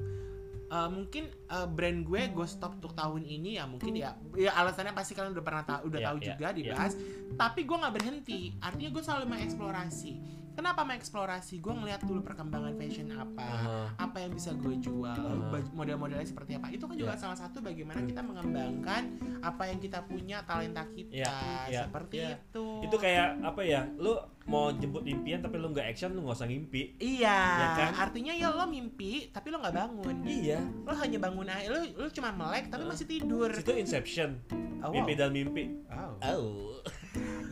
[0.66, 4.90] Uh, mungkin uh, brand gue gue stop untuk tahun ini ya mungkin ya ya alasannya
[4.92, 6.52] pasti kalian udah pernah tahu udah Ya, tahu ya, juga ya.
[6.52, 6.94] dibahas
[7.38, 10.12] tapi gue nggak berhenti artinya gue selalu mengeksplorasi
[10.54, 13.78] kenapa mengeksplorasi gue ngeliat dulu perkembangan fashion apa Aha.
[14.00, 15.18] apa yang bisa gue jual
[15.50, 16.70] baj- model-modelnya seperti apa.
[16.70, 17.20] Itu kan juga Ya.
[17.20, 19.04] salah satu bagaimana kita mengembangkan
[19.40, 21.12] apa yang kita punya talenta kita.
[21.12, 22.34] Ya, ya, seperti ya.
[22.34, 22.66] itu.
[22.82, 23.86] Itu kayak apa ya?
[23.96, 26.96] Lu mau jemput impian tapi lu nggak action lu nggak usah ngimpi.
[26.98, 27.40] Iya.
[27.56, 27.92] Ya kan?
[28.00, 30.16] artinya ya lo mimpi tapi lo nggak bangun.
[30.24, 30.60] Iya.
[30.84, 31.68] Lo hanya bangun aja.
[31.68, 32.90] Lo lo cuma melek tapi Ah.
[32.90, 33.50] masih tidur.
[33.50, 34.38] Itu inception.
[34.84, 35.80] Oh, mimpi dalam mimpi.
[35.88, 36.20] Wow.
[36.22, 36.76] oh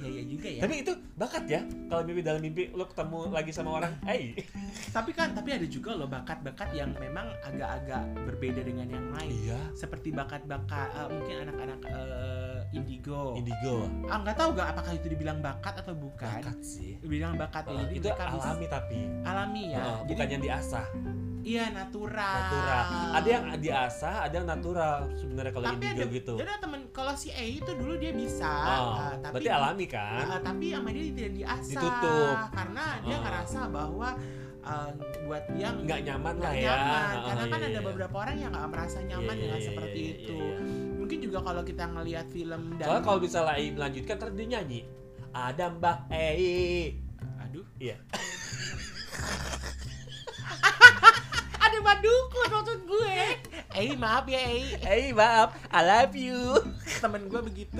[0.01, 0.61] iya iya juga ya.
[0.65, 4.33] Tapi itu bakat ya kalau mimpi dalam mimpi lu ketemu lagi sama orang hey.
[4.89, 9.31] Tapi kan tapi ada juga loh bakat-bakat yang memang agak-agak berbeda dengan yang lain.
[9.45, 9.61] Iya.
[9.77, 13.37] Seperti bakat-bakat eh, mungkin anak-anak eh, indigo.
[13.37, 13.85] Indigo.
[14.09, 16.41] Ah nggak tahu gak apakah itu dibilang bakat atau bukan?
[16.41, 16.97] Bakat sih.
[16.99, 18.99] Dibilang bakat ya Uh, jadi itu alami tapi.
[19.23, 19.79] Alami ya.
[19.79, 20.85] Uh, jadi bukan yang diasah
[21.43, 22.37] iya natural.
[22.37, 22.83] Natural.
[23.17, 26.33] Ada yang diasah ada yang natural sebenarnya kalau tapi indigo ada gitu.
[26.37, 30.23] ada temen kalau si A itu dulu dia bisa oh, ah, tapi berarti alami kan?
[30.27, 32.35] ah, tapi sama dia tidak diasah Ditutup.
[32.51, 33.21] karena dia Ah.
[33.21, 34.09] ngerasa bahwa
[34.61, 34.89] ah,
[35.25, 36.71] buat dia nggak nyaman nggak lah ya.
[36.71, 37.81] Nyaman karena iya, kan ada iya.
[37.81, 40.37] beberapa orang yang nggak merasa nyaman Iya, dengan iya, seperti iya, iya, itu.
[40.37, 40.55] iya.
[40.95, 44.79] mungkin juga kalau kita ngelihat film dan soalnya kalau misalnya Ai melanjutkan ntar dia nyanyi
[45.31, 46.97] ada mbah Ei.
[47.41, 47.65] Aduh.
[47.77, 47.97] Iya
[51.71, 53.15] ada badukun maksud gue
[53.71, 56.59] eh maaf ya eh Ei maaf I love you
[56.97, 57.79] temen gue begitu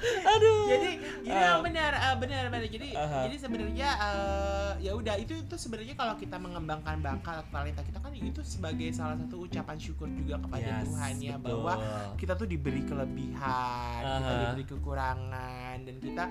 [0.00, 0.90] aduh jadi
[1.20, 1.40] jadi Ah.
[1.52, 3.28] memang benar ah, benar benar jadi Aha.
[3.28, 7.98] jadi sebenarnya eh, ya udah itu itu sebenarnya kalau kita mengembangkan bakat atau talenta kita
[7.98, 11.60] kan itu sebagai salah satu ucapan syukur juga kepada Yes, Tuhan ya betul.
[11.60, 11.74] bahwa
[12.16, 14.40] kita tuh diberi kelebihan kita Aha.
[14.42, 16.24] diberi kekurangan dan kita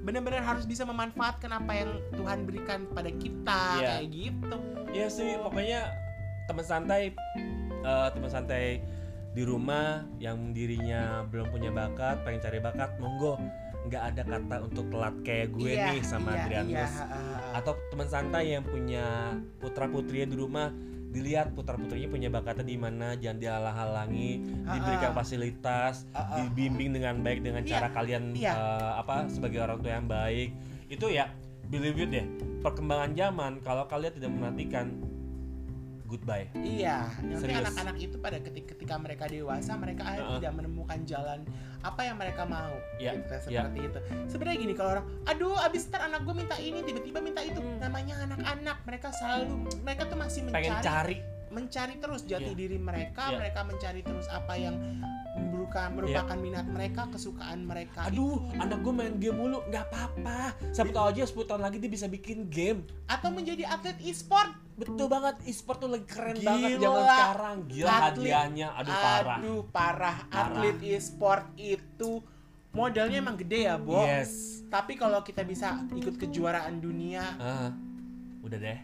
[0.00, 3.88] benar-benar harus bisa memanfaatkan apa yang Tuhan berikan pada kita Iya.
[3.94, 4.56] kayak gitu
[4.90, 5.80] Iya sih, pokoknya
[6.44, 7.14] teman santai,
[7.80, 8.82] eh, teman santai
[9.30, 13.38] di rumah yang dirinya belum punya bakat, pengen cari bakat, monggo.
[13.86, 16.74] Nggak ada kata untuk telat kayak gue Iya, nih sama iya, Adrianus.
[16.74, 17.58] iya, ah, ah.
[17.62, 19.06] Atau teman santai yang punya
[19.56, 20.68] putra putrinya di rumah,
[21.10, 24.30] dilihat putra putrinya punya bakatnya di mana, jangan dihalang-halangi,
[24.64, 25.16] Ah, diberikan ah.
[25.18, 28.54] fasilitas, Ah, dibimbing dengan baik dengan Iya, cara kalian iya.
[28.54, 30.48] eh, apa sebagai orang tua yang baik.
[30.86, 31.30] Itu ya
[31.66, 32.26] believe it deh.
[32.62, 34.86] Perkembangan zaman kalau kalian tidak menantikan
[36.10, 36.50] goodbye.
[36.58, 40.38] Iya, nanti anak-anak itu pada ketika, ketika mereka dewasa mereka akhirnya Uh-uh.
[40.42, 41.40] tidak menemukan jalan
[41.80, 42.74] apa yang mereka mau.
[42.98, 43.40] Iya, Gitu, iya.
[43.64, 43.98] seperti itu.
[44.26, 47.78] Sebenarnya gini kalau orang, aduh abis ntar anak gue minta ini tiba-tiba minta itu, Hmm.
[47.78, 51.18] namanya anak-anak mereka selalu mereka tuh masih Pengen mencari cari
[51.50, 52.56] mencari terus jati Iya.
[52.56, 53.38] diri mereka, Iya.
[53.38, 54.76] mereka mencari terus apa yang
[55.30, 58.02] merupakan merupakan minat mereka, kesukaan mereka.
[58.04, 58.58] Aduh, itu.
[58.58, 60.40] anak gue main game mulu, nggak apa-apa.
[60.68, 62.82] Siapa tahu aja 10 tahun lagi dia bisa bikin game.
[63.06, 64.50] atau menjadi atlet e-sport.
[64.74, 66.46] Betul banget, e-sport tuh lagi keren Gila.
[66.48, 67.56] banget zaman sekarang.
[67.68, 68.02] Gila Atlet.
[68.08, 69.36] hadiahnya, aduh parah.
[69.36, 70.16] Aduh, parah.
[70.26, 70.46] Parah.
[70.48, 72.10] Atlet e-sport itu
[72.70, 74.02] modalnya emang gede ya, Bo.
[74.02, 74.62] Yes.
[74.66, 77.70] Tapi kalau kita bisa ikut kejuaraan dunia, Ah,
[78.40, 78.78] udah deh.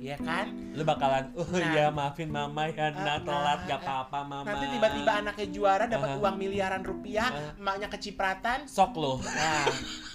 [0.00, 0.48] Ya kan?
[0.72, 1.70] Lu bakalan, oh Nah.
[1.70, 4.46] ya maafin mama ya, nah Ah, telat nah, gak apa-apa mama.
[4.46, 6.18] Nanti tiba-tiba anaknya juara dapat Ah.
[6.18, 7.52] uang miliaran rupiah, Ah.
[7.54, 8.64] emaknya kecipratan.
[8.64, 9.12] Sok lo.
[9.20, 9.68] Nah,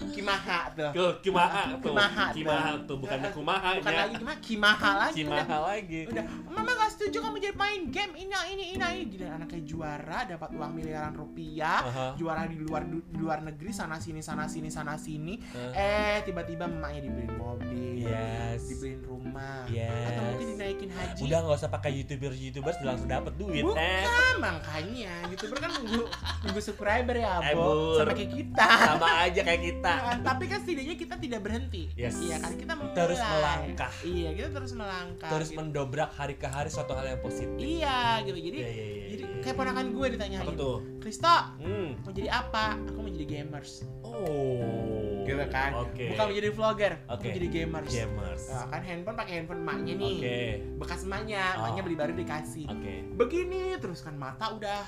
[0.07, 0.91] kimaha tuh.
[1.21, 1.79] Kimaha tuh.
[1.83, 2.35] Kimaha tuh.
[2.35, 4.39] Kimaha tuh, bukannya kumaha Bukan lagi gimana?
[4.39, 5.21] Kimaha lagi.
[5.21, 5.37] udah.
[5.37, 6.01] Kimaha lagi.
[6.07, 9.05] Udah, mama gak setuju kamu jadi main game ini ini ini ini.
[9.07, 12.07] Gila anaknya juara dapat uang miliaran rupiah, Aha.
[12.15, 15.37] juara di luar di luar negeri sana sini sana sini sana sini.
[15.53, 15.71] Ah.
[15.71, 18.65] Eh tiba-tiba emaknya dibeliin mobil, Yes.
[18.65, 20.07] dibeliin rumah, Yes.
[20.07, 21.21] atau mungkin dinaikin haji.
[21.21, 23.61] Udah nggak usah pakai youtubers youtubers udah langsung dapet duit.
[23.61, 26.03] Bukan Eh, makanya youtuber kan nunggu
[26.41, 27.63] nunggu subscriber ya, Eh, Bo.
[27.65, 27.97] Bur.
[27.97, 28.67] Sama kayak kita.
[28.87, 29.93] sama aja kayak kita.
[29.93, 31.83] Nah, tapi kan setidaknya kita tidak berhenti.
[31.93, 32.15] Yes.
[32.17, 32.95] Iya kan kita memulai.
[32.95, 33.91] Terus melangkah.
[34.01, 35.29] Iya, kita terus melangkah.
[35.29, 35.57] Terus gitu.
[35.59, 37.57] mendobrak hari ke hari suatu hal yang positif.
[37.57, 38.37] Iya, gitu.
[38.37, 39.41] Jadi Iya, iya, iya, jadi iya.
[39.41, 40.41] kayak ponakan gue ditanyain.
[40.41, 40.75] Apa tuh?
[40.97, 41.89] Kristo, Hmm.
[41.99, 42.65] mau jadi apa?
[42.83, 43.85] Aku mau jadi gamers.
[44.01, 45.04] Oh.
[45.25, 45.71] Gitu kan.
[45.75, 46.05] Oke.
[46.13, 47.89] Bukan mau jadi vlogger, mau jadi gamers.
[47.89, 48.43] Gamers.
[48.47, 50.15] Nah, kan handphone pakai handphone emaknya nih.
[50.15, 50.39] Oke.
[50.77, 51.59] Bekas emaknya, Oh.
[51.61, 52.65] emaknya beli baru dikasih.
[52.67, 52.93] Oke.
[53.11, 54.81] Begini terus kan mata udah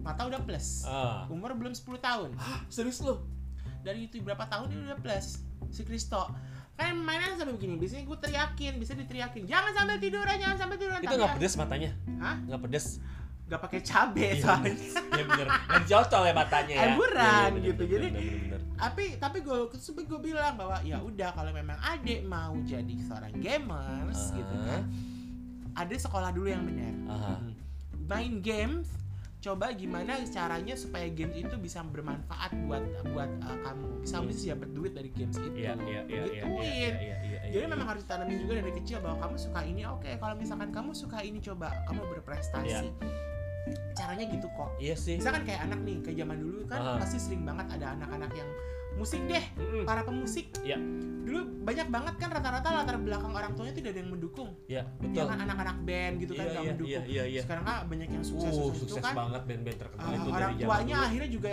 [0.00, 0.82] mata udah plus.
[0.84, 1.24] Ah.
[1.26, 2.34] Umur belum 10 tahun.
[2.68, 3.22] Serius lu?
[3.80, 6.26] Dari itu berapa tahun dia udah plus si Kristo.
[6.74, 10.98] Kan mainan sampai begini, biasanya gue teriakin, bisa diteriakin, jangan sampai tiduran, jangan sampai tiduran.
[10.98, 11.90] Itu nggak ya, pedes matanya?
[12.18, 12.36] Hah?
[12.42, 12.86] Nggak pedes?
[13.44, 14.72] Gak pakai cabe Iya, soalnya.
[15.12, 15.46] Iya bener.
[15.46, 16.84] Nggak dicocol ya matanya ya.
[16.88, 17.82] Emburan Iya, iya, bener, gitu.
[17.84, 18.53] bener, Jadi- bener, bener, bener.
[18.74, 23.34] Tapi tapi gue tapi gue bilang bahwa ya udah kalau memang adik mau jadi seorang
[23.36, 24.64] gamers gitu Ah.
[24.68, 24.82] kan
[25.74, 27.34] ada sekolah dulu yang benar Aha.
[27.36, 27.54] Hmm.
[28.04, 28.90] main games
[29.38, 34.26] coba gimana caranya supaya games itu bisa bermanfaat buat buat uh, kamu bisa Hmm.
[34.26, 36.64] bisa dapat duit dari games itu Iya, iya, iya, iya, Gituin.
[36.64, 37.70] iya, iya, iya, iya, jadi iya.
[37.70, 41.18] memang harus ditanamin juga dari kecil bahwa kamu suka ini oke kalau misalkan kamu suka
[41.20, 43.33] ini coba kamu berprestasi Iya.
[43.94, 45.16] Caranya gitu kok Iya sih.
[45.16, 47.00] misalkan kayak anak nih kayak zaman dulu kan Aha.
[47.00, 48.48] pasti sering banget ada anak-anak yang
[48.94, 49.82] musik deh Mm-mm.
[49.82, 50.78] para pemusik Iya.
[51.24, 54.82] dulu banyak banget kan rata-rata latar belakang orang tuanya tidak ada yang mendukung Ya, ya
[55.00, 55.24] betul.
[55.26, 57.40] kan anak-anak band gitu kan Iya, nggak iya, mendukung iya, iya, iya.
[57.42, 60.28] sekarang kan banyak yang sukses Uh, sukses, sukses itu kan banget band-band terkenal uh, itu
[60.28, 61.06] orang dari tuanya dulu.
[61.08, 61.52] akhirnya juga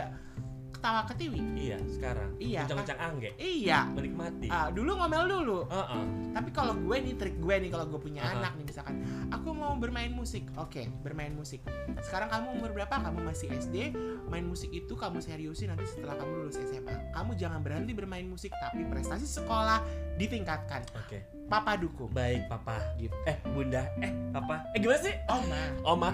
[0.82, 2.29] ketawa ketiwi Iya, sekarang.
[2.36, 3.29] Iya, Kencang-kencang angge.
[3.38, 4.49] iya Menikmati.
[4.49, 6.03] Ah, dulu ngomel dulu Heeh.
[6.34, 8.41] tapi kalau gue nih trik gue nih kalau gue punya Uh-uh.
[8.41, 8.95] anak nih misalkan
[9.29, 11.61] aku mau bermain musik oke bermain musik
[12.01, 13.93] sekarang kamu umur berapa kamu masih SD
[14.25, 18.49] main musik itu kamu seriusin nanti setelah kamu lulus SMA kamu jangan berhenti bermain musik
[18.57, 19.84] tapi prestasi sekolah
[20.15, 21.21] ditingkatkan Oke.
[21.45, 22.79] papa dukung Baik, Papa.
[22.95, 23.13] Gitu.
[23.23, 23.84] Eh, Bunda.
[23.99, 24.63] Eh, Papa.
[24.71, 25.13] Eh, gimana sih?
[25.27, 26.09] Oma Oma.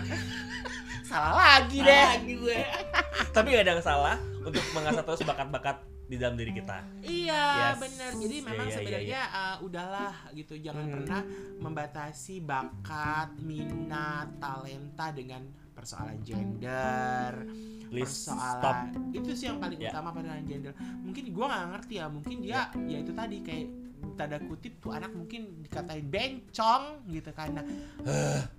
[1.07, 2.57] Salah lagi deh Lagi gue.
[3.35, 6.77] Tapi gak ada yang salah untuk mengasah terus bakat-bakat di dalam diri kita.
[7.01, 7.75] Iya Yes.
[7.77, 10.93] bener Jadi Iya, memang iya, iya, sebenarnya uh, udahlah gitu Jangan Hmm.
[10.93, 11.21] pernah
[11.59, 17.45] membatasi bakat, minat, talenta dengan persoalan gender
[17.87, 19.13] Please persoalan stop.
[19.13, 19.91] itu sih yang paling Ya.
[19.91, 23.67] utama persoalan gender mungkin gua nggak ngerti ya mungkin dia ya itu tadi kayak
[24.15, 27.61] tanda kutip tuh anak mungkin dikatain bencong gitu karena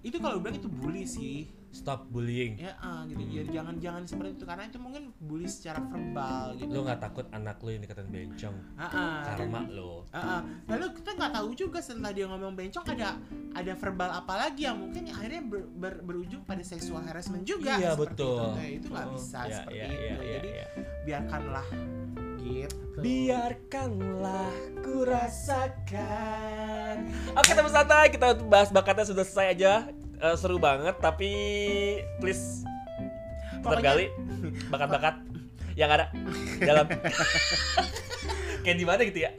[0.01, 2.57] itu kalau bilang itu bully sih Stop bullying.
[2.57, 6.71] ya ah, gitu jadi jangan jangan seperti itu karena itu mungkin bully secara verbal gitu
[6.71, 8.57] Lu nggak takut anak lu yang dikatain bencong?
[8.75, 10.09] Ah, dan- Karma lo.
[10.09, 10.41] Ah, ah.
[10.67, 13.21] lalu kita nggak tahu juga setelah dia ngomong bencong ada
[13.53, 17.93] ada verbal apa lagi yang mungkin akhirnya ber- ber- berujung pada seksual harassment juga Iya,
[17.95, 18.17] betul.
[18.17, 20.67] itu, Nah, itu nggak Oh, bisa iya, seperti iya, itu iya, iya, jadi iya.
[21.05, 21.69] biarkanlah
[22.39, 24.51] gitu Biarkanlah
[24.81, 26.97] ku rasakan.
[27.33, 29.73] Oke teman santai, kita bahas bakatnya sudah selesai aja.
[30.19, 31.31] Eh, seru banget, tapi
[32.19, 32.67] please
[33.59, 34.07] tetap gali
[34.73, 35.15] bakat-bakat
[35.75, 36.11] yang ada
[36.59, 36.87] dalam
[38.67, 39.31] kayak di mana gitu ya.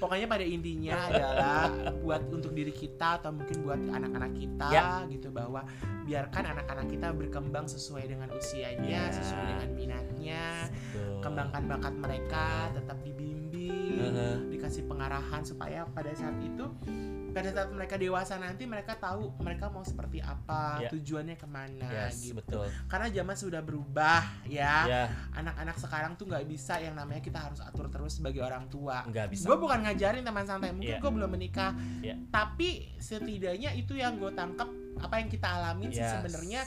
[0.00, 1.68] pokoknya pada intinya adalah
[2.00, 5.04] buat untuk diri kita atau mungkin buat anak-anak kita Ya.
[5.06, 5.64] gitu bahwa
[6.04, 9.12] biarkan anak-anak kita berkembang sesuai dengan usianya Ya.
[9.12, 10.42] sesuai dengan minatnya
[10.92, 11.20] Tuh.
[11.20, 14.34] kembangkan bakat mereka tetap dibimbing Heeh.
[14.50, 16.64] dikasih pengarahan supaya pada saat itu
[17.34, 20.88] pada saat mereka dewasa nanti mereka tahu mereka mau seperti apa Ya.
[20.88, 22.70] tujuannya ke mana Yes, gitu betul.
[22.86, 27.58] karena zaman sudah berubah ya Ya, anak-anak sekarang tuh nggak bisa yang namanya kita harus
[27.58, 29.44] atur terus sebagai orang tua nggak bisa.
[29.44, 31.02] gue bukan ngajarin teman santai mungkin Iya.
[31.02, 31.70] gue belum menikah
[32.00, 32.14] Iya.
[32.28, 36.14] tapi setidaknya itu yang gue tangkap apa yang kita alamin sih Yes.
[36.14, 36.60] sebenarnya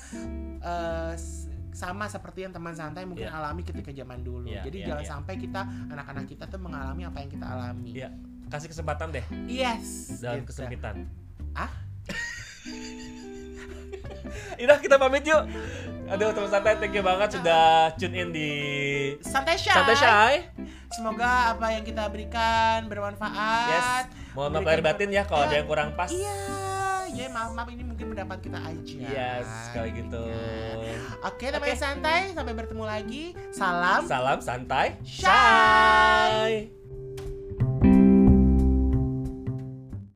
[0.59, 3.37] eh, s- sama seperti yang teman santai mungkin Iya.
[3.37, 5.11] alami ketika zaman dulu Iya, jadi iya, jangan iya.
[5.13, 8.09] sampai kita anak-anak kita tuh mengalami apa yang kita alami Iya.
[8.47, 10.49] Kasih kesempatan deh yes dalam gitu.
[10.49, 11.05] kesempitan.
[11.51, 11.67] Ah?
[14.57, 15.43] Udah kita pamit yuk.
[16.07, 18.49] Aduh teman santai, thank you banget sudah tune in di
[19.19, 19.69] santai shy.
[19.69, 20.33] Santai Shy.
[20.87, 23.85] semoga apa yang kita berikan bermanfaat Yes.
[24.31, 26.07] Mohon maaf lahir batin ya kalau ada yang kurang pas.
[26.07, 30.21] iya ya maaf maaf ini mungkin pendapat kita aja Yes, kalau gitu.
[31.23, 31.75] Oke, teman Oke.
[31.75, 33.23] santai, sampai bertemu lagi.
[33.51, 34.95] Salam Salam santai.
[35.03, 35.27] Shy.
[35.27, 36.76] Shy.